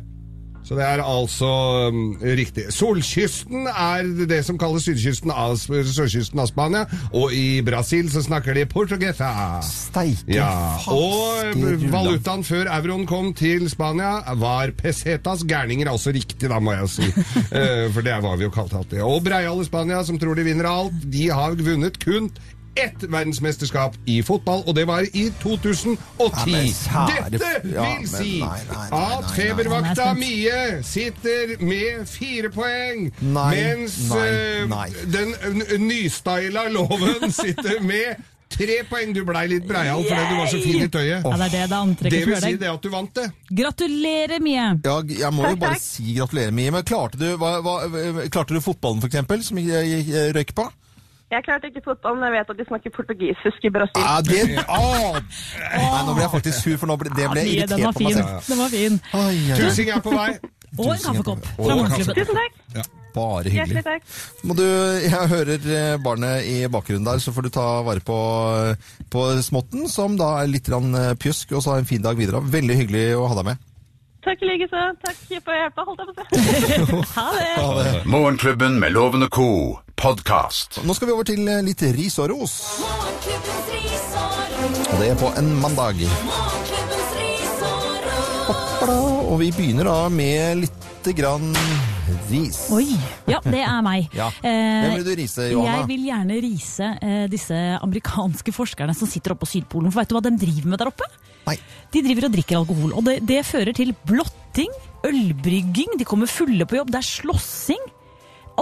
Så 0.72 0.78
det 0.78 0.84
er 0.88 1.00
altså 1.04 1.48
um, 1.92 2.14
riktig. 2.24 2.62
Solkysten 2.72 3.66
er 3.68 4.06
det 4.24 4.38
som 4.46 4.56
kalles 4.56 4.86
sydkysten 4.88 5.28
av, 5.28 5.58
sørkysten 5.60 6.40
av 6.40 6.48
Spania, 6.48 6.86
og 7.12 7.34
i 7.36 7.60
Brasil 7.66 8.08
så 8.08 8.22
snakker 8.24 8.56
de 8.56 8.64
portugesa. 8.70 9.28
Steike 9.66 10.32
Ja, 10.32 10.78
og 10.88 11.52
valutaen 11.92 12.40
før 12.48 12.70
euroen 12.78 13.04
kom 13.10 13.34
til 13.36 13.68
Spania 13.68 14.14
var 14.40 14.72
pesetas. 14.78 15.44
Gærninger 15.44 15.90
er 15.90 15.92
også 15.92 16.14
riktig, 16.16 16.48
da, 16.48 16.56
må 16.56 16.72
jeg 16.78 16.88
si. 16.94 17.12
uh, 17.52 17.84
For 17.92 18.00
det 18.06 18.16
var 18.24 18.40
vi 18.40 18.48
jo 18.48 18.54
kalt 18.56 18.72
alltid. 18.78 19.04
Og 19.04 19.20
Breial 19.28 19.60
i 19.60 19.68
Spania, 19.68 20.00
som 20.08 20.16
tror 20.16 20.40
de 20.40 20.48
vinner 20.48 20.72
alt, 20.72 21.04
de 21.12 21.28
har 21.28 21.60
vunnet 21.60 22.00
kun 22.00 22.32
ett 22.78 23.02
verdensmesterskap 23.04 23.96
i 24.08 24.22
fotball, 24.24 24.62
og 24.66 24.74
det 24.76 24.86
var 24.88 25.04
i 25.12 25.26
2010. 25.42 25.96
Ja, 26.92 27.06
Dette 27.28 27.52
ja, 27.68 27.84
vil 27.98 28.08
si 28.08 28.38
nei, 28.40 28.48
nei, 28.48 28.58
nei, 28.70 28.88
nei, 28.90 29.12
at 29.18 29.30
febervakta 29.36 30.06
er. 30.12 30.18
Mie 30.20 30.82
sitter 30.86 31.54
med 31.60 32.06
fire 32.08 32.50
poeng, 32.54 33.08
Nei, 33.20 33.48
mens 33.56 33.98
nei, 34.10 34.26
eh, 34.28 34.66
nei. 34.70 34.88
den 35.12 35.34
nystyla 35.88 36.68
loven 36.72 37.32
sitter 37.42 37.80
med 37.84 38.20
tre 38.52 38.82
poeng. 38.88 39.12
Du 39.16 39.22
blei 39.28 39.46
litt 39.52 39.64
breial 39.68 40.02
fordi 40.04 40.24
du 40.28 40.36
var 40.40 40.50
så 40.52 40.60
fin 40.64 40.82
i 40.84 40.88
tøyet. 40.92 41.24
Ja, 41.24 41.36
det 41.36 41.46
er 41.46 41.54
det 41.54 41.64
det 41.72 41.78
antrekket 41.78 42.18
Det 42.18 42.26
vil 42.28 42.42
si 42.44 42.58
det 42.60 42.70
at 42.72 42.82
du 42.84 42.90
vant 42.92 43.14
det. 43.16 43.28
Gratulerer, 43.62 44.40
Mie! 44.44 44.68
Ja, 44.84 44.98
jeg 45.08 45.32
må 45.36 45.48
jo 45.48 45.56
bare 45.60 45.76
takk. 45.78 45.84
si 45.84 46.16
gratulerer, 46.16 46.52
Mie. 46.56 46.72
Men 46.74 46.84
klarte 46.88 47.20
du, 47.20 47.28
hva, 47.40 47.58
hva, 47.64 47.78
klarte 48.32 48.56
du 48.56 48.60
fotballen, 48.64 49.04
eksempel, 49.08 49.44
som 49.44 49.60
jeg, 49.60 49.72
jeg, 49.72 50.08
jeg 50.12 50.36
røyk 50.36 50.54
på? 50.56 50.68
Jeg 51.32 51.44
klarte 51.46 51.68
ikke 51.70 51.80
fotball, 51.84 52.16
men 52.18 52.24
jeg 52.28 52.32
vet 52.36 52.50
at 52.52 52.58
de 52.60 52.64
snakker 52.68 52.90
portugisisk 52.96 53.60
i 53.68 53.70
Brasil. 53.72 54.02
Ja, 54.04 54.16
det, 54.26 54.40
Åh! 54.68 55.20
Nei, 55.80 56.00
nå 56.06 56.16
ble 56.16 56.24
jeg 56.26 56.32
faktisk 56.34 56.58
sur, 56.60 56.74
for 56.82 56.90
nå 56.90 56.96
ble, 57.00 57.12
det 57.16 57.28
ble 57.32 57.44
Mie, 57.46 57.62
irritert 57.62 57.96
på 57.96 58.04
meg 58.04 58.18
selv. 58.18 58.34
Den 58.50 58.60
var 58.60 58.74
fin. 58.74 58.98
Tusing 59.62 59.94
er 59.96 60.02
på 60.04 60.12
vei. 60.12 60.32
Og 60.80 60.90
en 60.92 61.00
kaffekopp 61.06 61.48
fra 61.56 61.78
Morgenklubben. 61.78 62.20
Tusen 62.20 62.38
takk. 62.42 62.92
Bare 63.12 63.50
Hjertelig 63.52 63.80
hyggelig. 63.80 63.82
takk. 63.84 64.44
Må 64.48 64.56
du, 64.56 64.64
jeg 65.04 65.28
hører 65.32 65.66
eh, 65.76 65.96
barnet 66.04 66.46
i 66.48 66.54
bakgrunnen 66.72 67.08
der, 67.08 67.20
så 67.20 67.32
får 67.32 67.48
du 67.48 67.50
ta 67.52 67.66
vare 67.84 68.00
på, 68.04 68.20
på 69.12 69.26
småtten, 69.44 69.84
som 69.92 70.16
da 70.20 70.34
er 70.40 70.52
litt 70.52 70.68
eh, 70.72 71.12
pjusk, 71.20 71.52
og 71.56 71.64
så 71.64 71.74
ha 71.74 71.82
en 71.82 71.88
fin 71.88 72.04
dag 72.04 72.16
videre. 72.16 72.40
Veldig 72.40 72.78
hyggelig 72.84 73.04
å 73.20 73.28
ha 73.28 73.36
deg 73.40 73.50
med. 73.52 73.68
Takk 74.22 74.42
i 74.42 74.46
like 74.46 74.68
så. 74.70 74.80
Takk 75.02 75.22
for 75.42 75.56
hjelpa, 75.56 75.84
holdt 75.86 76.02
jeg 76.02 76.06
på 76.08 76.12
å 76.12 77.02
si. 77.02 77.14
Ha 77.16 77.24
det! 77.34 78.02
Morgenklubben 78.10 78.76
med 78.82 78.94
Loven 78.94 79.26
og 79.26 79.32
co. 79.34 79.46
podkast. 79.98 80.80
Nå 80.86 80.94
skal 80.94 81.10
vi 81.10 81.14
over 81.16 81.26
til 81.26 81.42
eh, 81.50 81.60
litt 81.66 81.82
ris 81.96 82.16
og 82.22 82.30
ros, 82.32 82.54
ris 83.26 84.06
og 84.18 84.46
ros. 84.62 84.78
og 84.92 84.96
det 85.02 85.10
er 85.12 85.18
på 85.20 85.30
en 85.38 85.50
mandag. 85.62 86.00
Og 89.32 89.36
vi 89.40 89.50
begynner 89.54 89.86
da 89.86 89.96
med 90.12 90.62
litt 90.64 91.10
grann 91.18 91.50
ris. 92.30 92.64
Oi. 92.74 92.86
Ja, 93.30 93.38
det 93.46 93.62
er 93.62 93.82
meg. 93.84 94.06
Ja. 94.16 94.28
Eh, 94.42 94.86
Hvem 94.86 94.96
vil 95.00 95.06
du 95.06 95.12
rise, 95.22 95.48
Johanna? 95.52 95.80
Jeg 95.82 95.88
vil 95.90 96.06
gjerne 96.10 96.38
rise 96.44 96.90
eh, 97.02 97.24
disse 97.32 97.58
amerikanske 97.82 98.54
forskerne 98.54 98.94
som 98.98 99.10
sitter 99.10 99.34
oppe 99.34 99.46
på 99.46 99.52
Sydpolen. 99.56 99.90
For 99.94 100.02
vet 100.02 100.10
du 100.12 100.18
hva 100.18 100.24
de 100.26 100.34
driver 100.42 100.74
med 100.74 100.82
der 100.82 100.90
oppe? 100.92 101.10
Nei. 101.48 101.56
De 101.92 102.02
driver 102.04 102.28
og 102.28 102.36
drikker 102.36 102.60
alkohol. 102.60 102.92
Og 102.98 103.06
det, 103.08 103.18
det 103.28 103.40
fører 103.48 103.74
til 103.76 103.94
blotting, 104.08 104.70
ølbrygging, 105.08 105.98
de 105.98 106.06
kommer 106.08 106.30
fulle 106.30 106.66
på 106.68 106.78
jobb, 106.78 106.92
det 106.94 107.02
er 107.02 107.08
slåssing. 107.08 107.90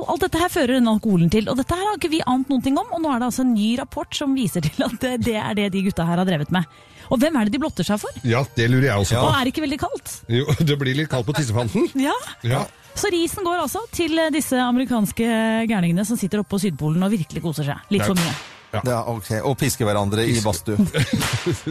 Alt 0.00 0.22
dette 0.22 0.38
her 0.38 0.50
fører 0.52 0.76
denne 0.78 0.92
alkoholen 0.94 1.30
til, 1.32 1.48
og 1.50 1.58
dette 1.58 1.74
her 1.76 1.82
har 1.88 1.98
ikke 1.98 2.12
vi 2.12 2.20
ant 2.30 2.48
noen 2.50 2.62
ting 2.64 2.78
om. 2.78 2.86
Og 2.94 3.02
nå 3.02 3.10
er 3.10 3.20
det 3.20 3.26
altså 3.30 3.42
en 3.44 3.52
ny 3.56 3.72
rapport 3.80 4.14
som 4.16 4.36
viser 4.38 4.62
til 4.64 4.86
at 4.86 4.94
det, 5.02 5.16
det 5.26 5.36
er 5.40 5.56
det 5.58 5.66
de 5.74 5.82
gutta 5.88 6.06
her 6.06 6.22
har 6.22 6.28
drevet 6.28 6.52
med. 6.54 6.68
Og 7.10 7.18
hvem 7.18 7.36
er 7.36 7.48
det 7.48 7.56
de 7.56 7.60
blotter 7.62 7.86
seg 7.86 7.98
for? 7.98 8.20
Ja, 8.22 8.44
det 8.54 8.68
lurer 8.70 8.86
jeg 8.86 9.02
også 9.02 9.18
Og 9.18 9.32
er 9.34 9.42
det 9.42 9.50
ikke 9.50 9.64
veldig 9.64 9.80
kaldt? 9.82 10.12
Jo, 10.30 10.44
det 10.68 10.76
blir 10.78 10.94
litt 10.94 11.10
kaldt 11.10 11.26
på 11.26 11.34
tissefanten. 11.36 11.90
Ja. 12.06 12.14
Ja. 12.46 12.62
Så 12.94 13.10
risen 13.12 13.46
går 13.46 13.60
altså 13.64 13.82
til 13.94 14.18
disse 14.34 14.58
amerikanske 14.62 15.26
gærningene 15.70 16.04
som 16.06 16.18
sitter 16.18 16.42
oppe 16.42 16.54
på 16.56 16.62
Sydpolen 16.62 17.02
og 17.06 17.12
virkelig 17.12 17.42
koser 17.42 17.66
seg. 17.66 17.84
Litt 17.94 18.06
for 18.06 18.18
mye. 18.18 18.32
Det 18.70 18.92
er 18.94 19.08
ok, 19.10 19.30
Og 19.48 19.56
piske 19.58 19.84
hverandre 19.86 20.22
i 20.30 20.36
badstue. 20.44 20.76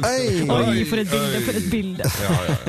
Oi, 0.03 0.83
for 0.89 0.99
et 1.01 1.09
bilde, 1.11 1.41
for 1.45 1.59
et 1.59 1.67
bilde. 1.71 2.09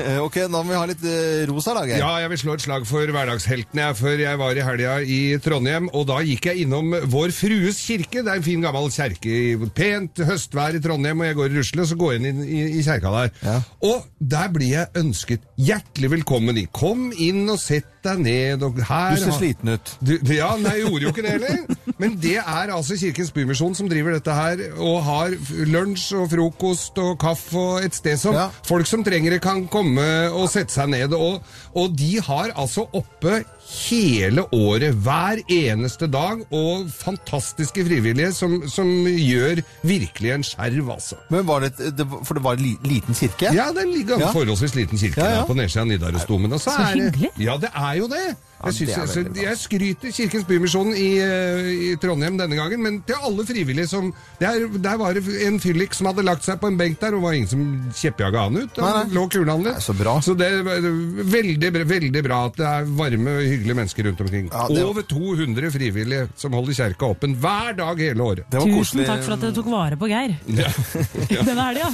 Eh, 0.05 0.19
Ok, 0.25 0.37
nå 0.51 0.61
må 0.63 0.71
vi 0.71 0.77
ha 0.79 0.85
litt 0.89 1.03
eh, 1.07 1.43
ros 1.49 1.67
her, 1.67 1.79
da, 1.81 1.97
Ja, 1.99 2.11
jeg 2.23 2.31
vil 2.33 2.41
slå 2.43 2.55
et 2.57 2.63
slag 2.65 2.85
for 2.87 3.11
hverdagsheltene, 3.15 3.89
for 3.97 4.21
jeg 4.23 4.39
var 4.39 4.57
i 4.57 4.63
helga 4.65 4.95
i 5.03 5.19
Trondheim, 5.43 5.89
og 5.97 6.07
da 6.11 6.21
gikk 6.25 6.47
jeg 6.51 6.63
innom 6.65 6.93
Vår 7.11 7.33
Frues 7.35 7.81
kirke. 7.83 8.21
Det 8.23 8.31
er 8.31 8.39
en 8.39 8.45
fin 8.45 8.63
gammel 8.63 8.87
kjerke 8.93 9.31
i 9.31 9.69
pent 9.75 10.23
høstvær 10.27 10.77
i 10.79 10.83
Trondheim, 10.83 11.23
og 11.23 11.29
jeg 11.31 11.39
går 11.41 11.51
i 11.51 11.57
rusle, 11.59 11.87
så 11.91 11.97
går 11.99 12.15
jeg 12.15 12.21
inn 12.23 12.43
i, 12.45 12.47
i, 12.47 12.61
i 12.79 12.85
kjerka 12.87 13.13
der. 13.17 13.33
Ja. 13.43 13.57
Og 13.91 14.07
der 14.33 14.51
blir 14.53 14.71
jeg 14.77 15.03
ønsket 15.03 15.43
hjertelig 15.61 16.13
velkommen 16.15 16.59
i. 16.61 16.67
Kom 16.71 17.09
inn 17.11 17.43
og 17.51 17.59
sett 17.61 17.89
deg 18.05 18.21
ned, 18.23 18.63
og 18.65 18.79
her 18.87 19.13
Du 19.17 19.21
ser 19.25 19.35
sliten 19.37 19.75
ut. 19.75 19.91
du, 20.01 20.15
ja, 20.33 20.53
nei, 20.57 20.77
jeg 20.79 20.87
gjorde 20.87 21.03
jo 21.05 21.11
ikke 21.13 21.25
det 21.25 21.35
heller. 21.35 21.59
Men 22.01 22.15
det 22.21 22.37
er 22.41 22.71
altså 22.73 22.95
Kirkens 22.97 23.29
Bymisjon 23.35 23.75
som 23.77 23.89
driver 23.91 24.15
dette 24.15 24.20
her, 24.29 24.57
og 24.77 25.03
har 25.03 25.33
lunsj 25.65 26.13
og 26.21 26.29
frokost 26.29 26.97
og 27.01 27.17
kaffe 27.19 27.57
og 27.57 27.83
et 27.83 27.95
sted 27.95 28.17
som 28.17 28.33
Ja. 28.35 28.49
folk 28.63 28.85
som 28.85 29.03
trenger 29.03 29.31
det 29.31 29.41
kan 29.41 29.67
komme 29.67 30.29
og 30.31 30.49
sette 30.49 30.71
seg 30.73 30.89
ned. 30.89 31.13
Og, 31.13 31.41
og 31.75 31.97
de 31.97 32.19
har 32.21 32.51
altså 32.55 32.85
oppe 32.93 33.43
hele 33.71 34.43
året, 34.51 34.95
hver 35.05 35.41
eneste 35.51 36.07
dag, 36.11 36.43
og 36.51 36.89
fantastiske 36.91 37.85
frivillige 37.87 38.33
som, 38.35 38.57
som 38.71 38.89
gjør 39.07 39.61
virkelig 39.87 40.33
en 40.35 40.45
skjerv, 40.45 40.91
altså. 40.97 41.19
Men 41.31 41.47
var 41.47 41.65
det, 41.65 41.73
det, 41.97 42.07
For 42.27 42.37
det 42.37 42.43
var 42.43 42.59
en 42.59 42.77
liten 42.83 43.17
kirke? 43.17 43.53
Ja, 43.55 43.69
det 43.75 43.85
er 43.85 43.89
en 43.89 44.21
Ja. 44.21 44.31
forholdsvis 44.35 44.75
liten 44.75 44.97
kirke 44.99 45.21
Ja, 45.21 45.29
ja. 45.29 45.41
der 45.41 45.49
på 45.49 45.55
nedsida 45.57 45.81
av 45.85 45.87
Nidarosdomen. 45.87 46.51
Så, 46.59 46.69
Så 46.71 46.77
er 46.81 46.93
det- 46.95 47.03
hyggelig. 47.11 47.31
Ja, 47.39 47.57
det 47.57 47.69
er 47.73 47.93
jo 47.97 48.07
det. 48.07 48.35
Jeg, 48.61 48.73
synes, 48.73 48.89
det 48.91 49.01
er 49.01 49.07
så 49.09 49.41
jeg 49.41 49.57
skryter 49.57 50.11
Kirkens 50.13 50.43
Bymisjon 50.45 50.91
i, 50.93 51.17
eh, 51.17 51.69
i 51.91 51.95
Trondheim 52.01 52.37
denne 52.37 52.55
gangen, 52.55 52.83
men 52.83 52.99
til 53.07 53.15
alle 53.25 53.45
frivillige 53.45 53.87
som 53.89 54.13
Der, 54.39 54.67
der 54.77 54.97
var 54.97 55.13
det 55.13 55.23
en 55.47 55.59
fyllik 55.59 55.93
som 55.93 56.05
hadde 56.07 56.23
lagt 56.25 56.43
seg 56.45 56.59
på 56.59 56.67
en 56.67 56.77
benk 56.77 56.99
der, 56.99 57.15
og 57.15 57.21
var 57.23 57.33
ingen 57.33 57.47
som 57.47 57.91
kjeppjaga 57.93 58.43
han 58.43 58.57
ut. 58.57 58.77
Han 58.77 59.07
nei. 59.07 59.15
lå 59.15 59.27
kulen 59.29 59.63
Nei, 59.63 59.73
så 59.79 59.93
bra. 59.97 60.19
Så 60.21 60.35
det 60.37 60.47
er 60.47 60.63
veldig, 60.63 61.71
veldig 61.89 62.23
bra 62.23 62.45
at 62.45 62.55
det 62.57 62.65
er 62.65 62.85
varme, 62.85 63.29
hyggelige 63.41 63.60
mennesker 63.77 64.03
rundt 64.09 64.21
omkring. 64.21 64.49
Ja, 64.51 64.67
var- 64.67 64.89
Over 64.91 65.01
200 65.07 65.71
frivillige 65.71 66.29
som 66.35 66.51
holder 66.57 66.73
kjerka 66.73 67.05
åpen 67.13 67.35
hver 67.41 67.75
dag 67.77 67.99
hele 68.01 68.21
året. 68.23 68.45
Det 68.49 68.57
var 68.59 68.65
Tusen 68.65 68.77
koselig. 68.79 69.05
takk 69.07 69.23
for 69.23 69.33
at 69.33 69.41
dere 69.45 69.53
tok 69.53 69.69
vare 69.71 69.95
på 70.01 70.09
Geir. 70.09 70.35
Denne 70.47 71.65
helga. 71.69 71.87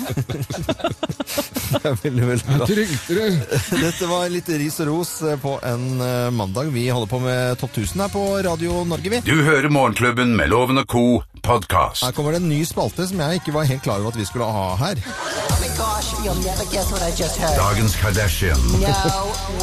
Det 1.67 1.83
er 1.83 1.97
veldig, 2.03 2.25
veldig 2.31 2.57
bra. 2.57 2.65
Dette 3.83 4.07
var 4.09 4.29
litt 4.31 4.49
ris 4.59 4.79
og 4.83 4.87
ros 4.91 5.11
eh, 5.27 5.35
på 5.41 5.57
en 5.67 5.85
eh, 6.01 6.29
mandag. 6.33 6.71
Vi 6.73 6.87
holder 6.89 7.11
på 7.11 7.19
med 7.23 7.57
Topp 7.61 7.75
1000 7.77 8.01
her 8.05 8.11
på 8.13 8.23
Radio 8.47 8.83
Norge, 8.87 9.11
vi. 9.11 9.21
Du 9.27 9.35
hører 9.43 9.69
Morgenklubben 9.73 10.35
med 10.37 10.49
Loven 10.53 10.77
og 10.81 10.87
co. 10.87 11.03
podkast. 11.43 12.03
Her 12.03 12.11
kommer 12.11 12.31
det 12.31 12.41
en 12.41 12.49
ny 12.49 12.63
spalte 12.65 13.07
som 13.07 13.19
jeg 13.19 13.41
ikke 13.41 13.53
var 13.53 13.63
helt 13.63 13.83
klar 13.83 13.99
over 13.99 14.13
at 14.13 14.19
vi 14.19 14.25
skulle 14.25 14.45
ha 14.45 14.75
her. 14.75 14.95
Oh 14.97 15.69
gosh, 15.77 16.09
you'll 16.23 16.41
never 16.45 16.65
guess 16.73 16.91
what 16.91 17.01
I 17.01 17.11
just 17.21 17.37
heard. 17.37 17.57
Dagens 17.57 17.95
Kardashian. 17.95 18.57
No 18.81 18.87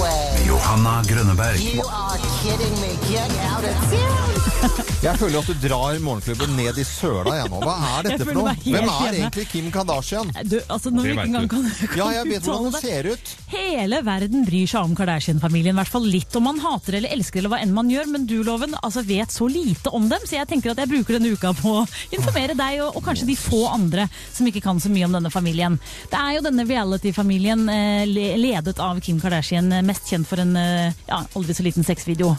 way. 0.03 0.47
Johanna 0.49 1.03
Grønneberg. 1.09 1.59
You 1.59 1.83
are 1.83 2.19
kidding 2.43 2.75
me. 2.83 2.91
Get 3.11 3.31
out 3.51 3.65
of 3.65 3.75
town. 3.91 4.34
Jeg 4.65 5.19
føler 5.21 5.37
at 5.43 5.49
du 5.51 5.59
drar 5.61 5.99
morgenklubben 6.01 6.55
ned 6.57 6.79
i 6.81 6.85
søla 6.89 7.35
jeg 7.37 7.51
nå. 7.53 7.59
Hva 7.61 7.75
er 7.99 8.07
dette 8.07 8.25
for 8.25 8.39
noe? 8.39 8.55
Hvem 8.65 8.87
er 8.89 9.17
egentlig 9.19 9.45
Kim 9.51 9.67
Kardashian? 9.75 10.31
Du, 10.49 10.57
altså 10.73 10.93
Når 10.95 11.05
vi 11.05 11.13
ikke 11.13 11.27
engang 11.29 11.49
kan, 11.53 11.67
kan 11.69 12.01
Ja, 12.01 12.07
jeg 12.17 12.31
vet 12.31 12.49
hvordan 12.49 12.71
hun 12.71 12.79
ser 12.81 13.09
ut. 13.13 13.35
Hele 13.53 14.01
verden 14.07 14.47
bryr 14.49 14.71
seg 14.73 14.89
om 14.89 14.97
Kardashian-familien, 14.97 15.77
i 15.77 15.83
hvert 15.83 15.93
fall 15.93 16.09
litt. 16.09 16.33
Om 16.41 16.49
man 16.49 16.63
hater 16.65 16.97
eller 16.97 17.13
elsker 17.13 17.43
eller 17.43 17.53
hva 17.53 17.61
enn 17.61 17.77
man 17.77 17.93
gjør, 17.93 18.09
men 18.15 18.27
du, 18.31 18.39
Loven, 18.47 18.73
altså 18.81 19.05
vet 19.05 19.37
så 19.37 19.51
lite 19.53 19.93
om 19.93 20.09
dem, 20.09 20.25
så 20.25 20.39
jeg 20.41 20.49
tenker 20.55 20.73
at 20.73 20.81
jeg 20.81 20.93
bruker 20.95 21.19
denne 21.19 21.37
uka 21.37 21.53
på 21.61 21.77
å 21.83 21.87
informere 22.17 22.57
deg 22.57 22.81
og, 22.87 22.97
og 22.97 23.05
kanskje 23.05 23.29
de 23.29 23.39
få 23.39 23.67
andre 23.69 24.09
som 24.33 24.49
ikke 24.49 24.65
kan 24.65 24.81
så 24.81 24.93
mye 24.93 25.11
om 25.11 25.19
denne 25.19 25.33
familien. 25.35 25.77
Det 26.09 26.21
er 26.21 26.39
jo 26.39 26.47
denne 26.49 26.65
reality-familien 26.69 27.69
eh, 27.69 28.05
ledet 28.09 28.81
av 28.81 29.05
Kim 29.05 29.21
Kardashian, 29.21 29.69
eh, 29.77 29.85
mest 29.85 30.09
kjent 30.09 30.29
for 30.31 30.41
en 30.41 30.57
eh, 30.57 31.03
ja, 31.11 31.21
aldri 31.37 31.53
så 31.53 31.69
liten 31.69 31.85
sexvideo. 31.85 32.33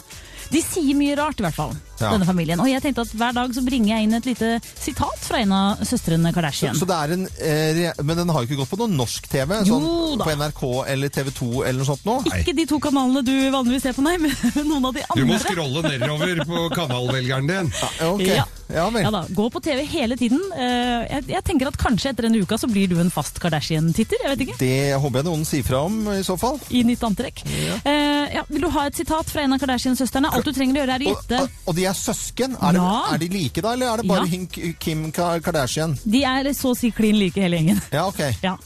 De 0.50 0.62
sier 0.62 0.94
mye 0.98 1.14
rart, 1.18 1.40
i 1.40 1.46
hvert 1.46 1.56
fall, 1.56 1.74
Ja. 2.00 2.10
denne 2.12 2.26
familien. 2.28 2.60
Og 2.60 2.68
jeg 2.68 2.82
tenkte 2.82 3.00
at 3.06 3.12
hver 3.16 3.32
dag 3.36 3.54
så 3.56 3.62
bringer 3.64 3.94
jeg 3.96 4.04
inn 4.08 4.14
et 4.18 4.26
lite 4.28 4.48
sitat 4.78 5.18
fra 5.24 5.38
en 5.40 5.52
av 5.56 5.78
søstrene 5.86 6.32
Kardashian. 6.34 6.76
Så 6.76 6.84
det 6.88 6.96
er 6.96 7.14
en, 7.16 7.26
eh, 7.40 7.92
men 8.04 8.16
den 8.16 8.28
har 8.28 8.42
jo 8.44 8.48
ikke 8.50 8.58
gått 8.62 8.70
på 8.74 8.78
noe 8.82 8.92
norsk 8.92 9.28
TV? 9.32 9.54
Jo 9.64 9.78
Sånn 9.80 10.18
da. 10.18 10.24
på 10.24 10.34
NRK 10.36 10.62
eller 10.92 11.08
TV 11.08 11.30
2 11.30 11.48
eller 11.64 11.78
noe 11.80 11.88
sånt 11.88 12.04
nå? 12.04 12.18
Ikke 12.40 12.54
de 12.56 12.66
to 12.66 12.78
kanalene 12.84 13.22
du 13.24 13.32
vanligvis 13.54 13.82
ser 13.88 13.96
på, 13.96 14.02
nei, 14.04 14.16
men 14.22 14.30
noen 14.68 14.84
av 14.90 14.92
de 14.94 15.06
andre. 15.08 15.16
Du 15.16 15.24
må 15.30 15.38
scrolle 15.40 15.82
nedover 15.88 16.44
på 16.44 16.66
kanalvelgeren 16.76 17.46
din. 17.48 17.72
Ja, 18.00 18.10
ok. 18.12 18.26
Ja. 18.26 18.44
Ja. 18.66 18.88
Ja 18.90 19.10
da, 19.14 19.20
Gå 19.30 19.44
på 19.54 19.60
TV 19.62 19.84
hele 19.86 20.16
tiden. 20.18 20.40
Eh, 20.58 21.06
Jeg, 21.06 21.22
jeg 21.30 21.42
tenker 21.46 21.68
at 21.70 21.76
Kanskje 21.78 22.10
etter 22.10 22.26
en 22.26 22.34
uke 22.34 22.56
så 22.58 22.66
blir 22.66 22.88
du 22.90 22.96
en 22.98 23.10
fast 23.14 23.38
Kardashian-titter. 23.38 24.18
jeg 24.24 24.32
vet 24.32 24.40
ikke. 24.42 24.56
Det 24.58 24.98
håper 24.98 25.20
jeg 25.22 25.26
noen 25.28 25.44
sier 25.46 25.62
fra 25.62 25.84
om 25.86 26.00
i 26.10 26.22
så 26.26 26.34
fall. 26.40 26.58
I 26.74 26.82
nytt 26.82 27.04
antrekk. 27.06 27.44
Eh, 27.86 28.34
ja, 28.34 28.42
vil 28.50 28.64
du 28.66 28.68
ha 28.74 28.86
et 28.90 28.98
sitat 28.98 29.30
fra 29.30 29.44
en 29.46 29.54
av 29.54 29.60
Kardashian-søstrene? 29.62 30.32
Alt 30.34 30.48
du 30.48 30.52
trenger 30.56 30.80
å 30.80 30.82
gjøre, 30.82 30.96
er 30.98 31.04
å 31.06 31.12
Og, 31.12 31.22
gjette. 31.22 31.40
og 31.70 31.76
de 31.78 31.85
de 31.86 31.90
er 31.92 31.98
søsken. 31.98 32.56
Er, 32.58 32.74
Ja. 32.80 32.90
det, 33.06 33.14
er 33.14 33.22
de 33.22 33.28
like 33.38 33.62
da, 33.62 33.72
eller 33.78 33.92
er 33.94 34.02
det 34.02 34.08
bare 34.10 34.26
Ja. 34.26 34.72
Kim 34.82 35.06
Kardashian? 35.14 35.96
De 36.04 36.24
er 36.26 36.50
så 36.58 36.74
å 36.74 36.76
si 36.76 36.90
klin 36.90 37.18
like 37.18 37.38
hele 37.40 37.56
gjengen. 37.62 37.80
Ja, 37.94 38.06
ok. 38.10 38.20
Ja. 38.42 38.56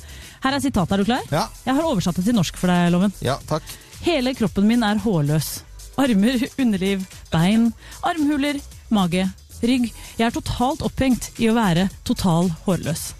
Her 0.40 0.54
er 0.56 0.60
sitatet, 0.64 0.92
er 0.96 0.96
du 1.02 1.04
klar? 1.04 1.24
Ja. 1.30 1.46
Jeg 1.66 1.74
har 1.76 1.84
oversatt 1.84 2.16
det 2.16 2.24
til 2.24 2.34
norsk 2.38 2.56
for 2.56 2.72
deg, 2.72 2.90
Loven. 2.94 3.12
Ja, 3.20 3.36
takk. 3.46 3.62
Hele 4.06 4.32
kroppen 4.34 4.64
min 4.66 4.82
er 4.82 4.96
hårløs. 5.04 5.60
Armer, 6.00 6.40
underliv, 6.58 7.02
bein, 7.30 7.66
armhuler, 8.08 8.56
mage, 8.88 9.26
rygg. 9.60 9.90
Jeg 10.16 10.26
er 10.30 10.30
totalt 10.32 10.80
opphengt 10.86 11.28
i 11.38 11.50
å 11.50 11.54
være 11.58 11.90
total 12.08 12.48
hårløs. 12.64 13.10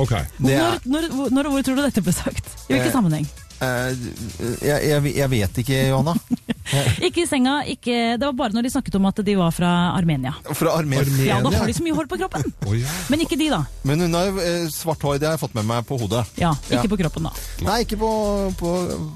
Ok. 0.00 0.14
Det 0.40 0.54
er, 0.56 0.80
Når, 0.88 1.10
når, 1.12 1.30
når 1.36 1.46
og 1.50 1.52
hvor 1.58 1.62
tror 1.66 1.76
du 1.76 1.82
dette 1.84 2.02
ble 2.04 2.12
sagt? 2.16 2.48
I 2.70 2.72
hvilken 2.72 2.88
Eh, 2.88 2.92
sammenheng? 2.96 3.28
Eh, 3.60 3.90
jeg, 4.62 4.80
jeg, 4.90 5.12
jeg 5.16 5.30
vet 5.32 5.60
ikke, 5.62 5.80
Johanna. 5.90 6.14
Ikke 7.06 7.22
i 7.22 7.26
senga, 7.30 7.60
ikke 7.70 7.94
Det 8.18 8.26
var 8.26 8.32
bare 8.34 8.56
når 8.56 8.64
de 8.66 8.70
snakket 8.72 8.96
om 8.98 9.04
at 9.06 9.20
de 9.22 9.34
var 9.38 9.52
fra 9.54 9.68
Armenia. 9.94 10.32
Fra 10.50 10.72
Armenia. 10.80 11.22
Ja, 11.28 11.36
da 11.44 11.52
har 11.54 11.68
de 11.70 11.74
så 11.76 11.84
mye 11.84 11.94
hår 11.94 12.08
på 12.10 12.18
kroppen. 12.18 12.42
oh, 12.66 12.72
ja. 12.74 12.90
Men 13.12 13.22
ikke 13.22 13.38
de, 13.38 13.46
da. 13.52 13.60
Men 13.86 14.02
hun 14.02 14.16
har 14.18 14.40
eh, 14.42 14.64
svart 14.74 15.02
hår, 15.06 15.20
det 15.22 15.28
har 15.28 15.36
jeg 15.36 15.42
fått 15.44 15.54
med 15.54 15.68
meg 15.68 15.86
på 15.86 15.98
hodet. 16.00 16.24
Ja, 16.42 16.50
Ja. 16.66 16.80
Ikke 16.80 16.90
på 16.96 16.98
kroppen, 17.04 17.28
da. 17.28 17.32
Nei, 17.66 17.76
ikke 17.86 17.98
på, 18.00 18.10
på, 18.58 18.72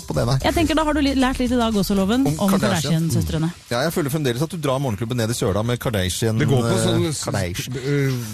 på 0.07 0.15
det, 0.17 0.25
nei. 0.31 0.37
Jeg 0.47 0.55
tenker 0.57 0.79
Da 0.79 0.85
har 0.87 0.95
du 0.95 1.03
lært 1.03 1.41
litt 1.43 1.51
i 1.51 1.59
dag 1.59 1.75
også, 1.83 1.97
Loven, 1.99 2.23
Om 2.31 2.39
om, 2.39 2.55
Kardashian. 2.55 3.09
Kardashian-søstrene. 3.11 3.51
Ja, 3.73 3.83
jeg 3.89 3.95
føler 3.97 4.15
fremdeles 4.15 4.47
at 4.47 4.55
du 4.55 4.59
drar 4.63 4.79
morgenklubben 4.83 5.19
ned 5.19 5.35
i 5.35 5.37
søla 5.41 5.65
med 5.67 5.81
Kardashian. 5.83 6.39
Det 6.39 6.47
går 6.51 6.63
på 6.69 6.77
eh, 6.77 6.87
sånn 6.87 7.35
Kardashian. 7.35 7.81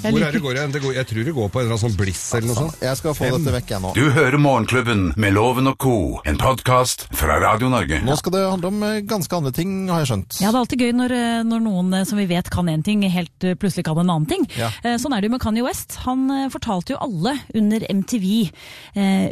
Hvor 0.05 0.29
er 0.29 0.37
det 0.37 0.45
går? 0.45 0.61
Det 0.77 0.85
går, 0.85 0.95
jeg 1.01 1.09
tror 1.11 1.29
det 1.31 1.37
går 1.41 1.49
på 1.57 1.63
en 1.63 1.67
eller 1.67 1.77
annen 1.79 1.85
sånn 1.87 1.97
Bliss 1.97 2.23
eller 2.37 2.53
noe 2.53 2.61
sånt. 2.61 2.79
Jeg 2.85 3.01
skal 3.01 3.17
få 3.17 3.25
Fem. 3.31 3.39
dette 3.41 3.57
vekk, 3.57 3.73
jeg 3.77 3.85
nå. 3.87 3.95
Du 3.97 4.05
hører 4.13 4.39
Morgenklubben 4.45 5.07
med 5.17 5.37
Loven 5.37 5.73
og 5.73 5.81
co., 5.81 5.96
en 5.97 6.37
podkast 6.41 7.07
fra 7.17 7.39
Radio 7.41 7.69
Norge. 7.73 7.99
Nå 8.05 8.17
skal 8.19 8.35
det 8.35 8.43
handle 8.45 8.69
om 8.73 8.83
eh, 8.85 8.99
ganske 9.09 9.33
andre 9.37 9.53
ting, 9.55 9.71
har 9.89 10.03
jeg 10.03 10.11
skjønt. 10.11 10.37
Ja, 10.43 10.51
Det 10.51 10.57
er 10.57 10.61
alltid 10.61 10.83
gøy 10.85 10.93
når, 10.99 11.15
eh, 11.17 11.41
når 11.49 11.63
noen 11.65 11.95
eh, 11.97 12.05
som 12.09 12.21
vi 12.21 12.27
vet 12.31 12.51
kan 12.53 12.69
én 12.71 12.83
ting, 12.85 13.05
helt 13.13 13.47
plutselig 13.61 13.87
kan 13.87 13.99
en 14.03 14.11
annen 14.13 14.27
ting. 14.29 14.45
Ja. 14.59 14.69
Sånn 15.01 15.15
er 15.15 15.23
det 15.23 15.31
jo 15.31 15.35
med 15.37 15.43
Kanye 15.43 15.65
West. 15.65 15.97
Han 16.05 16.27
fortalte 16.53 16.95
jo 16.95 16.99
alle 17.03 17.33
under 17.57 17.85
MTV 17.93 18.27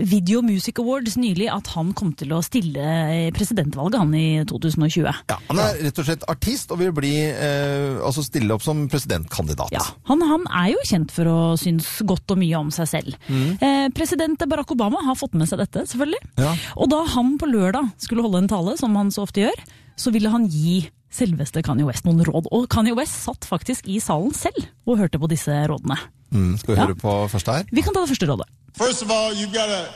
Video 0.04 0.42
Music 0.44 0.78
Awards 0.80 1.16
nylig 1.20 1.48
at 1.52 1.70
han 1.74 1.92
kom 1.96 2.12
til 2.18 2.32
å 2.36 2.40
stille 2.44 3.30
presidentvalget 3.36 4.00
han 4.00 4.14
i 4.16 4.26
2020. 4.48 5.08
Ja, 5.30 5.38
han 5.48 5.60
er 5.62 5.78
rett 5.86 6.00
og 6.00 6.08
slett 6.08 6.26
artist 6.30 6.72
og 6.74 6.80
vil 6.82 6.92
bli, 6.96 7.12
eh, 7.30 7.98
altså 8.04 8.24
stille 8.26 8.54
opp 8.56 8.64
som 8.64 8.84
presidentkandidat. 8.92 9.72
Ja, 9.74 9.84
han, 10.10 10.22
han 10.24 10.46
er 10.50 10.72
jo 10.74 10.84
kjent 10.88 11.14
for 11.14 11.30
å 11.30 11.38
synes 11.60 11.88
godt 12.06 12.34
og 12.34 12.40
mye 12.42 12.60
om 12.60 12.72
seg 12.74 12.90
selv. 12.90 13.18
Eh, 13.30 13.88
president 13.96 14.44
Barack 14.50 14.72
Obama 14.74 15.02
har 15.06 15.18
fått 15.18 15.36
med 15.38 15.50
seg 15.50 15.62
dette, 15.62 15.86
selvfølgelig. 15.90 16.22
Ja. 16.40 16.53
Og 16.76 16.90
da 16.90 17.02
han 17.14 17.38
på 17.38 17.46
lørdag 17.50 17.90
skulle 17.98 18.22
holde 18.22 18.38
en 18.44 18.48
tale, 18.48 18.76
som 18.80 18.94
han 18.96 19.10
så 19.14 19.22
ofte 19.26 19.40
gjør, 19.44 19.64
så 19.96 20.10
ville 20.14 20.30
han 20.30 20.46
gi 20.50 20.88
selveste 21.14 21.62
Kanye 21.62 21.86
West 21.86 22.04
noen 22.04 22.24
råd. 22.26 22.48
Og 22.50 22.68
Kanye 22.68 22.94
West 22.98 23.14
satt 23.24 23.46
faktisk 23.46 23.86
i 23.86 24.00
salen 24.02 24.34
selv 24.34 24.64
og 24.86 24.98
hørte 24.98 25.18
på 25.22 25.28
disse 25.30 25.52
rådene. 25.70 25.96
Mm, 26.34 26.56
skal 26.58 26.74
vi 26.74 26.80
Ja. 26.80 26.86
høre 26.86 26.96
på 26.98 27.28
første 27.30 27.52
her? 27.52 27.64
Vi 27.72 27.80
kan 27.80 27.94
ta 27.94 28.00
det 28.00 28.08
første 28.08 28.26
rådet. 28.26 28.46
First 28.76 29.02
of 29.02 29.10
all, 29.10 29.30
you've 29.34 29.52
got 29.54 29.68
to 29.70 29.86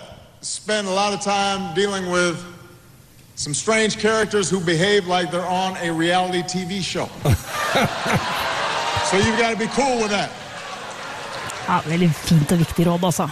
spend 0.42 0.86
a 0.86 0.94
lot 0.94 1.12
of 1.12 1.20
time 1.20 1.74
dealing 1.74 2.06
with 2.12 2.36
some 3.34 3.54
strange 3.54 3.98
characters 3.98 4.48
who 4.50 4.60
behave 4.60 5.06
like 5.08 5.30
they're 5.32 5.50
on 5.64 5.76
a 5.82 5.90
reality 5.90 6.42
TV 6.42 6.80
show. 6.82 7.08
so 9.10 9.16
you've 9.16 9.38
got 9.38 9.50
to 9.50 9.56
be 9.58 9.66
cool 9.66 9.96
with 10.02 10.10
that. 10.10 10.30
Ja, 11.68 11.80
Veldig 11.84 12.10
fint 12.14 12.52
og 12.52 12.58
viktig 12.58 12.86
råd, 12.86 13.04
altså. 13.04 13.28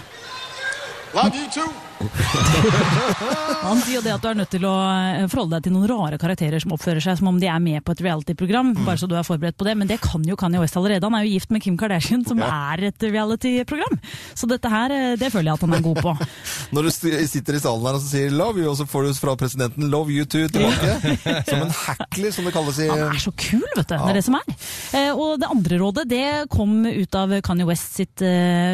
Love 1.15 1.33
you 1.35 1.47
too. 1.55 1.71
Han 3.67 3.81
sier 3.83 4.03
det 4.05 4.13
at 4.15 4.23
du 4.23 4.29
er 4.31 4.39
nødt 4.39 4.51
til 4.53 4.65
å 4.69 4.75
eh, 4.85 5.27
forholde 5.31 5.57
deg 5.57 5.67
til 5.67 5.75
noen 5.75 5.89
rare 5.91 6.19
karakterer 6.21 6.63
som 6.63 6.75
oppfører 6.77 7.03
seg 7.03 7.19
som 7.21 7.31
om 7.31 7.39
de 7.41 7.49
er 7.51 7.63
med 7.63 7.83
på 7.87 7.95
et 7.95 8.03
reality-program, 8.05 8.75
bare 8.87 8.99
så 9.01 9.09
du 9.11 9.17
er 9.19 9.27
forberedt 9.27 9.59
på 9.59 9.67
det. 9.67 9.75
Men 9.81 9.91
det 9.91 9.99
kan 10.05 10.25
jo 10.27 10.37
Kanye 10.39 10.61
West 10.63 10.77
allerede. 10.79 11.07
Han 11.07 11.17
er 11.19 11.27
jo 11.27 11.35
gift 11.35 11.53
med 11.55 11.65
Kim 11.65 11.79
Kardashian, 11.81 12.25
som 12.29 12.43
er 12.45 12.87
et 12.91 13.07
reality-program. 13.07 13.99
Så 14.37 14.49
dette 14.51 14.71
her, 14.71 14.95
eh, 14.95 15.17
det 15.21 15.33
føler 15.35 15.51
jeg 15.51 15.59
at 15.59 15.67
han 15.67 15.77
er 15.79 15.85
god 15.87 16.03
på. 16.05 16.15
Når 16.77 16.89
du 16.89 16.93
sitter 16.93 17.59
i 17.59 17.63
salen 17.63 17.89
her 17.89 17.99
og 17.99 18.05
sier 18.05 18.31
'love 18.35 18.61
you', 18.61 18.71
og 18.71 18.77
så 18.81 18.87
får 18.89 19.09
du 19.09 19.15
fra 19.15 19.37
presidenten 19.39 19.91
'love 19.91 20.13
you 20.13 20.25
too' 20.25 20.51
tilbake. 20.53 21.17
som 21.51 21.63
en 21.65 21.75
hackler, 21.81 22.31
som 22.31 22.45
det 22.45 22.55
kalles 22.55 22.81
i 22.83 22.91
Han 22.93 23.07
er 23.09 23.23
så 23.23 23.33
kul, 23.33 23.65
vet 23.77 23.89
du. 23.89 23.97
Det 23.97 24.11
er 24.13 24.21
det 24.21 24.25
som 24.27 24.39
er. 24.39 24.47
Eh, 24.93 25.13
og 25.15 25.41
det 25.41 25.51
andre 25.51 25.81
rådet 25.81 26.07
det 26.11 26.27
kom 26.53 26.85
ut 26.87 27.15
av 27.15 27.35
Kanye 27.43 27.67
West 27.67 27.97
sitt 27.97 28.23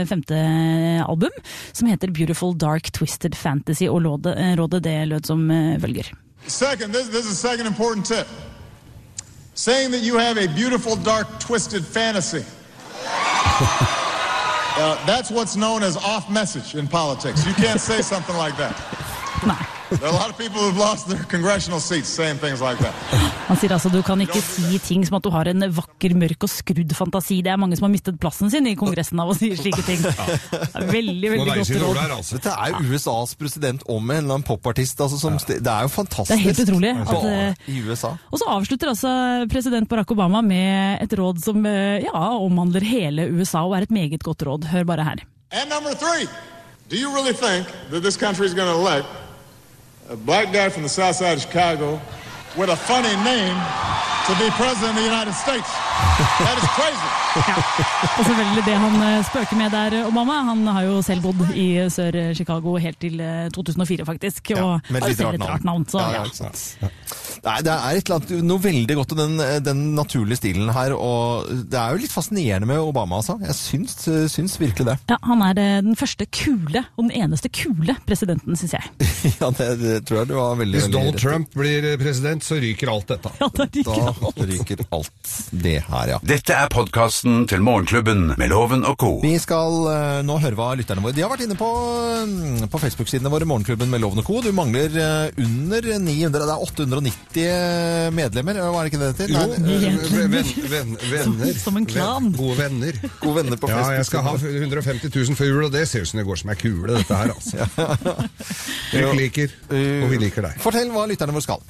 femte 0.08 0.36
album, 1.02 1.32
som 1.72 1.88
heter 1.88 2.10
Beautiful 2.12 2.54
Dark 2.58 2.90
Twisted 3.12 3.34
Fantasy, 3.34 3.84
og 3.84 4.04
rådet, 4.04 4.34
eh, 4.38 4.56
rådet 4.56 4.84
det 4.84 5.08
lød 5.08 5.24
som 5.24 5.50
eh, 5.50 5.80
følger. 5.80 6.02
Second, 6.46 6.94
this, 6.94 7.08
this 7.08 7.26
is 7.26 7.38
second 7.38 7.66
important 7.66 8.06
tip. 8.06 8.26
Saying 9.54 9.92
that 9.92 10.02
you 10.02 10.18
have 10.18 10.38
a 10.38 10.46
beautiful, 10.56 10.96
dark, 10.96 11.26
twisted 11.40 11.84
fantasy. 11.84 12.44
Uh, 14.74 14.96
that's 15.06 15.30
what's 15.30 15.54
known 15.54 15.82
as 15.82 15.96
off 15.98 16.30
message 16.30 16.74
in 16.74 16.88
politics. 16.88 17.46
You 17.46 17.52
can't 17.52 17.78
say 17.78 18.00
something 18.00 18.36
like 18.38 18.56
that. 18.56 18.74
Nei. 19.92 19.98
There 20.00 20.08
are 20.08 20.14
a 20.14 20.18
lot 20.18 20.30
of 20.30 20.38
people 20.38 20.60
who've 20.62 20.78
lost 20.78 21.08
their 21.08 21.24
congressional 21.28 21.80
seats 21.80 22.08
saying 22.08 22.38
things 22.40 22.60
like 22.64 22.78
that. 22.80 22.94
Han 23.48 23.58
sier 23.60 23.74
altså 23.76 23.90
du 23.92 24.00
kan 24.06 24.20
ikke 24.24 24.40
si 24.40 24.78
ting 24.80 25.04
som 25.06 25.18
at 25.18 25.26
du 25.26 25.30
har 25.34 25.48
en 25.50 25.66
vakker, 25.76 26.14
mørk 26.16 26.46
og 26.46 26.50
skrudd 26.50 26.94
fantasi. 26.96 27.40
Det 27.44 27.52
er 27.52 27.60
mange 27.60 27.76
som 27.76 27.86
har 27.88 27.92
mistet 27.92 28.18
plassen 28.22 28.50
sin 28.52 28.66
i 28.70 28.74
Kongressen 28.78 29.20
av 29.20 29.32
å 29.32 29.36
si 29.36 29.50
slike 29.58 29.84
ting. 29.86 30.00
Veldig, 30.02 31.32
veldig 31.34 31.56
godt 31.58 31.74
råd. 31.82 32.00
altså. 32.16 32.38
Dette 32.38 32.54
er 32.56 32.78
USAs 32.88 33.34
president 33.40 33.84
om 33.90 34.00
en 34.10 34.16
eller 34.22 34.38
annen 34.38 34.46
popartist. 34.46 35.00
Altså, 35.02 35.18
som 35.20 35.36
Det 35.42 35.60
er 35.60 35.86
jo 35.86 35.92
fantastisk. 35.92 36.32
Det 36.32 36.38
er 36.38 36.46
helt 36.46 36.62
utrolig 36.64 36.92
at, 37.02 37.26
eh, 37.32 37.66
I 37.74 37.82
USA. 37.84 38.14
Og 38.32 38.40
så 38.40 38.48
avslutter 38.56 38.92
altså 38.92 39.12
president 39.52 39.88
Barack 39.90 40.10
Obama 40.14 40.40
med 40.42 41.02
et 41.04 41.12
råd 41.18 41.42
som 41.44 41.66
eh, 41.66 42.06
ja, 42.06 42.24
omhandler 42.38 42.80
hele 42.86 43.28
USA, 43.36 43.64
og 43.66 43.76
er 43.76 43.88
et 43.88 43.92
meget 43.94 44.22
godt 44.22 44.42
råd. 44.48 44.70
Hør 44.72 44.84
bare 44.88 45.04
her. 45.04 45.26
And 45.52 45.68
number 45.68 45.92
three, 45.94 46.26
do 46.88 46.96
you 46.96 47.12
really 47.12 47.34
think 47.34 47.66
that 47.90 48.02
this 48.02 48.16
country 48.16 48.46
is 48.46 48.54
going 48.54 48.70
to 48.72 48.78
elect 48.78 49.06
a 50.12 50.16
black 50.16 50.52
guy 50.52 50.68
from 50.68 50.82
the 50.82 50.88
south 50.88 51.16
side 51.16 51.34
of 51.38 51.42
Chicago 51.42 52.00
with 52.58 52.68
a 52.68 52.76
funny 52.76 53.14
name 53.24 53.56
to 54.26 54.32
be 54.42 54.46
president 54.60 54.90
of 54.90 54.96
the 55.00 55.08
United 55.14 55.34
States? 55.34 55.70
That 56.44 56.56
is 56.60 56.68
crazy. 56.78 57.08
Og 58.18 58.24
selvfølgelig 58.24 58.64
det 58.66 58.74
han 58.76 59.02
eh, 59.02 59.24
spøker 59.24 59.56
med 59.56 59.70
der, 59.70 60.06
Obama. 60.06 60.32
Han 60.50 60.66
har 60.66 60.82
jo 60.82 61.02
selv 61.02 61.22
bodd 61.22 61.54
i 61.56 61.66
Sør-Chicago 61.88 62.76
helt 62.76 63.00
til 63.00 63.20
eh, 63.20 63.50
2004, 63.54 64.06
faktisk. 64.06 64.52
Og 64.56 64.80
med 64.90 65.02
et 65.02 65.08
litt 65.18 65.44
rart 65.48 65.64
navn. 65.64 65.86
Så, 65.88 65.98
Ja, 65.98 66.24
ja. 66.82 66.88
Nei, 67.42 67.56
det 67.66 67.72
er 67.74 67.96
et 67.98 68.06
eller 68.06 68.20
annet, 68.20 68.44
noe 68.46 68.62
veldig 68.62 68.94
godt 69.00 69.12
i 69.14 69.16
den, 69.18 69.32
den 69.66 69.80
naturlige 69.96 70.38
stilen 70.38 70.68
her, 70.70 70.92
og 70.94 71.48
det 71.72 71.78
er 71.78 71.96
jo 71.96 72.02
litt 72.04 72.12
fascinerende 72.14 72.68
med 72.70 72.78
Obama, 72.78 73.18
altså. 73.18 73.34
Jeg 73.42 73.56
syns, 73.58 73.96
syns 74.30 74.54
virkelig 74.60 74.86
det. 74.86 74.94
Ja, 75.10 75.16
han 75.26 75.42
er 75.42 75.58
eh, 75.58 75.80
den 75.82 75.98
første 75.98 76.26
kule, 76.30 76.84
og 76.94 77.08
den 77.08 77.14
eneste 77.24 77.50
kule 77.50 77.96
presidenten, 78.06 78.54
syns 78.60 78.76
jeg. 78.76 78.92
ja, 79.40 79.50
det, 79.58 79.68
det 79.82 79.96
tror 80.06 80.20
jeg 80.20 80.30
du 80.30 80.36
var 80.38 80.60
veldig 80.60 80.78
Hvis 80.78 80.86
Donald 80.92 81.16
veldig. 81.16 81.22
Trump 81.24 81.56
blir 81.58 81.88
president, 81.98 82.46
så 82.46 82.60
ryker 82.62 82.92
alt 82.94 83.10
dette. 83.10 83.34
Ja, 83.42 83.50
det 83.58 83.68
ryker 83.80 83.90
Da 83.90 84.14
alt. 84.28 84.44
ryker 84.52 84.84
alt 85.00 85.34
det 85.66 85.74
her, 85.88 86.14
ja. 86.14 86.20
Dette 86.22 86.54
er 86.62 86.70
podkasten 86.72 87.42
til 87.50 87.66
Morgenklubben 87.66 88.36
med 88.38 88.52
Loven 88.54 88.86
og 88.86 88.96
co. 89.02 89.12
Vi 89.24 89.34
skal 89.42 89.80
uh, 89.88 90.20
nå 90.26 90.38
høre 90.44 90.58
hva 90.58 90.70
lytterne 90.78 91.02
våre 91.02 91.16
De 91.16 91.24
har 91.26 91.32
vært 91.32 91.42
inne 91.48 91.58
på, 91.58 91.68
mm, 92.22 92.70
på 92.70 92.82
Facebook-sidene 92.86 93.34
våre, 93.34 93.50
Morgenklubben 93.50 93.90
med 93.90 94.04
Loven 94.04 94.22
og 94.22 94.30
Co. 94.30 94.38
Du 94.46 94.52
mangler 94.54 94.94
uh, 94.94 95.42
under 95.42 95.90
900, 95.98 96.38
det 96.38 96.46
er 96.46 96.66
890 96.70 97.31
medlemmer, 97.40 98.58
hva 98.60 98.82
er 98.82 98.88
det 98.88 98.92
ikke 98.92 99.00
det 99.02 99.10
det 99.18 99.28
Jo, 99.32 99.38
heter? 99.40 99.62
Nei, 99.62 99.78
det- 99.80 99.90
venn, 100.12 100.32
venn, 100.32 100.52
venn, 100.72 100.96
venner. 101.14 101.52
Som 101.62 101.76
en 101.80 101.86
klan. 101.86 102.28
Venn- 102.28 102.36
Gode 102.36 102.56
venner. 102.58 102.98
Gode 103.24 103.36
venner 103.40 103.56
på 103.62 103.70
Ja, 103.72 103.80
jeg 103.96 104.04
skal 104.08 104.22
ha 104.26 104.34
150 104.36 105.08
000 105.14 105.36
før 105.38 105.50
jul, 105.50 105.64
og 105.68 105.72
det 105.72 105.86
ser 105.88 106.04
ut 106.04 106.08
som 106.12 106.18
det 106.20 106.26
går 106.28 106.40
som 106.42 106.50
ei 106.52 106.58
kule, 106.60 106.96
dette 106.98 107.14
her, 107.22 107.32
altså. 107.32 107.68
Dere 108.92 109.14
liker, 109.16 109.54
og 109.72 110.10
vi 110.12 110.20
liker 110.26 110.42
deg. 110.50 110.58
Fortell 110.62 110.90
hva 110.92 111.06
lytterne 111.10 111.32
våre 111.36 111.44
skal. 111.46 111.62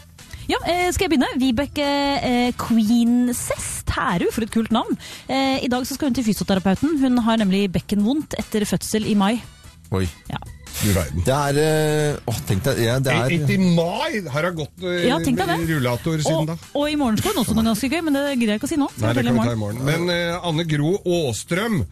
Ja, 0.51 0.59
eh, 0.67 0.89
skal 0.91 1.07
jeg 1.07 1.13
begynne? 1.15 1.29
Vibeke 1.39 1.85
eh, 1.87 2.49
Queencess 2.59 3.85
Tæru, 3.87 4.27
for 4.35 4.43
et 4.43 4.51
kult 4.53 4.73
navn. 4.75 4.97
Eh, 5.31 5.61
I 5.63 5.69
dag 5.71 5.87
så 5.87 5.95
skal 5.95 6.11
hun 6.11 6.17
til 6.19 6.27
fysioterapeuten. 6.27 6.97
Hun 6.99 7.21
har 7.23 7.39
nemlig 7.39 7.69
bekkenvondt 7.77 8.35
etter 8.41 8.67
fødsel 8.67 9.07
i 9.07 9.15
mai. 9.15 9.37
Oi. 9.95 10.03
Ja. 10.33 10.41
Du 10.81 10.89
verden. 10.97 11.23
Det 11.27 11.35
er 11.37 11.59
eh, 11.63 12.31
Åh, 12.31 12.39
tenk 12.49 12.65
deg 12.67 12.81
ja, 12.83 12.97
det 13.03 13.13
er, 13.15 13.35
Ikke 13.37 13.55
i 13.55 13.59
mai! 13.61 14.23
Har 14.33 14.49
hun 14.49 14.57
gått 14.63 14.87
eh, 14.87 15.05
Ja, 15.11 15.19
tenk 15.23 15.39
deg 15.39 15.53
det. 15.53 15.59
rullator 15.75 16.25
siden 16.25 16.41
Og, 16.41 16.49
da? 16.51 16.57
og 16.81 16.89
i 16.91 16.97
morgen 16.99 17.21
skal 17.21 17.37
hun 17.37 17.45
også 17.45 17.57
noe 17.59 17.69
ganske 17.71 17.93
gøy, 17.93 18.01
men 18.09 18.19
det 18.19 18.25
gidder 18.33 18.55
jeg 18.55 18.63
ikke 18.63 18.71
å 18.71 18.73
si 18.73 18.81
nå. 18.81 18.89
Nei, 19.03 19.13
det 19.19 19.27
kan 19.29 19.39
vi 19.39 19.47
ta 19.47 19.55
i 19.55 19.61
morgen. 19.61 19.85
Men 19.87 20.11
uh, 20.11 20.49
Anne 20.49 20.67
Gro 20.69 20.97
Åstrøm 21.21 21.83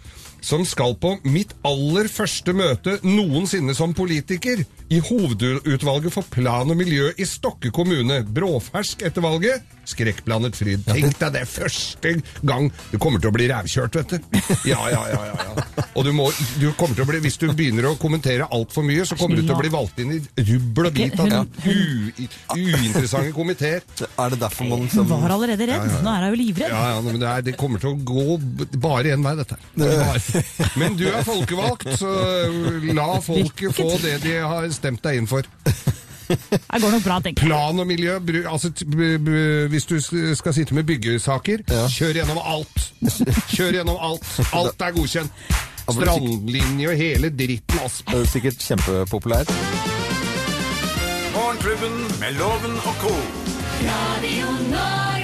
som 0.40 0.64
skal 0.64 0.94
på 0.96 1.14
mitt 1.28 1.52
aller 1.68 2.08
første 2.08 2.54
møte 2.56 2.96
noensinne 3.04 3.74
som 3.76 3.92
politiker 3.96 4.62
i 4.90 5.00
hovedutvalget 5.04 6.14
for 6.14 6.26
plan 6.32 6.70
og 6.72 6.78
miljø 6.80 7.10
i 7.20 7.26
Stokke 7.28 7.72
kommune. 7.74 8.22
Bråfersk 8.24 9.04
etter 9.06 9.24
valget. 9.24 9.76
Skrekkblandet 9.90 10.58
fryd. 10.58 10.84
Tenk 10.88 11.18
deg 11.20 11.34
det 11.38 11.46
første 11.50 12.14
gang 12.46 12.68
Du 12.90 12.98
kommer 13.02 13.22
til 13.22 13.30
å 13.30 13.34
bli 13.34 13.48
rævkjørt, 13.50 14.00
vet 14.00 14.14
du. 14.14 14.40
Ja, 14.70 14.80
ja, 14.92 15.02
ja. 15.10 15.20
ja, 15.26 15.46
ja. 15.50 15.84
Og 15.98 16.04
du 16.06 16.12
må, 16.14 16.28
du 16.60 16.68
kommer 16.78 16.96
til 16.96 17.04
å 17.04 17.08
bli, 17.08 17.20
hvis 17.24 17.38
du 17.40 17.48
begynner 17.56 17.90
å 17.90 17.94
kommentere 18.00 18.46
altfor 18.54 18.84
mye, 18.86 19.04
så 19.08 19.16
kommer 19.18 19.40
du 19.40 19.44
til 19.44 19.54
å 19.54 19.60
bli 19.60 19.72
valgt 19.72 20.00
inn 20.02 20.14
i 20.14 20.20
rubbel 20.50 20.90
og 20.90 20.96
bit 20.96 21.20
av 21.20 21.46
u, 21.66 21.76
uinteressante 22.54 23.34
komiteer. 23.36 23.84
Er 24.10 24.34
det 24.34 24.40
derfor 24.42 24.68
man 24.68 24.84
Hun 24.84 24.86
liksom 24.86 25.10
var 25.10 25.34
allerede 25.36 25.68
redd. 25.70 25.80
Ja, 25.80 25.90
ja, 25.90 25.98
ja. 25.98 26.02
Nå 26.06 26.14
er 26.14 26.26
hun 26.26 26.34
jo 26.34 26.40
livredd. 26.40 26.74
Ja, 26.74 26.82
ja, 26.94 27.00
men 27.06 27.20
det, 27.20 27.30
er, 27.30 27.46
det 27.50 27.56
kommer 27.60 27.82
til 27.82 27.92
å 27.92 27.98
gå 28.10 28.38
bare 28.80 29.14
én 29.16 29.26
vei, 29.26 29.34
dette 29.40 29.58
her. 29.58 29.66
Men 30.80 30.98
du 30.98 31.06
er 31.10 31.24
folkevalgt, 31.26 31.88
så 32.00 32.14
la 32.94 33.10
folket 33.24 33.76
få 33.76 33.90
det 34.04 34.18
de 34.24 34.36
har 34.40 34.68
stemt 34.74 35.02
deg 35.04 35.20
inn 35.20 35.30
for. 35.30 35.46
Det 36.30 36.80
går 36.82 36.90
nok 36.94 37.02
bra, 37.04 37.18
tenker 37.24 37.42
jeg. 37.42 37.50
Plan 37.50 37.82
og 37.82 37.86
miljø, 37.90 38.18
bru- 38.22 38.46
altså, 38.52 38.70
t- 38.70 38.86
b- 38.86 39.18
b- 39.26 39.66
hvis 39.72 39.86
du 39.90 39.96
skal 40.38 40.54
sitte 40.54 40.74
med 40.74 40.84
byggesaker, 40.88 41.64
kjør 41.90 42.12
gjennom 42.20 42.38
alt. 42.44 42.84
Kjør 43.54 43.72
gjennom 43.80 43.98
alt. 44.10 44.26
Alt 44.54 44.86
er 44.88 44.94
godkjent. 44.96 45.30
Strandlinje 45.90 46.88
og 46.92 46.96
hele 46.96 47.30
dritten, 47.34 47.78
altså. 47.82 48.04
Det 48.12 48.20
er 48.20 48.28
sikkert 48.30 48.62
kjempepopulært. 48.62 49.50
Morgenklubben 51.34 51.96
med 52.20 52.38
Loven 52.38 52.76
og 52.84 52.94
co. 53.02 53.14
Radio 53.86 54.46
Norge. 54.70 55.19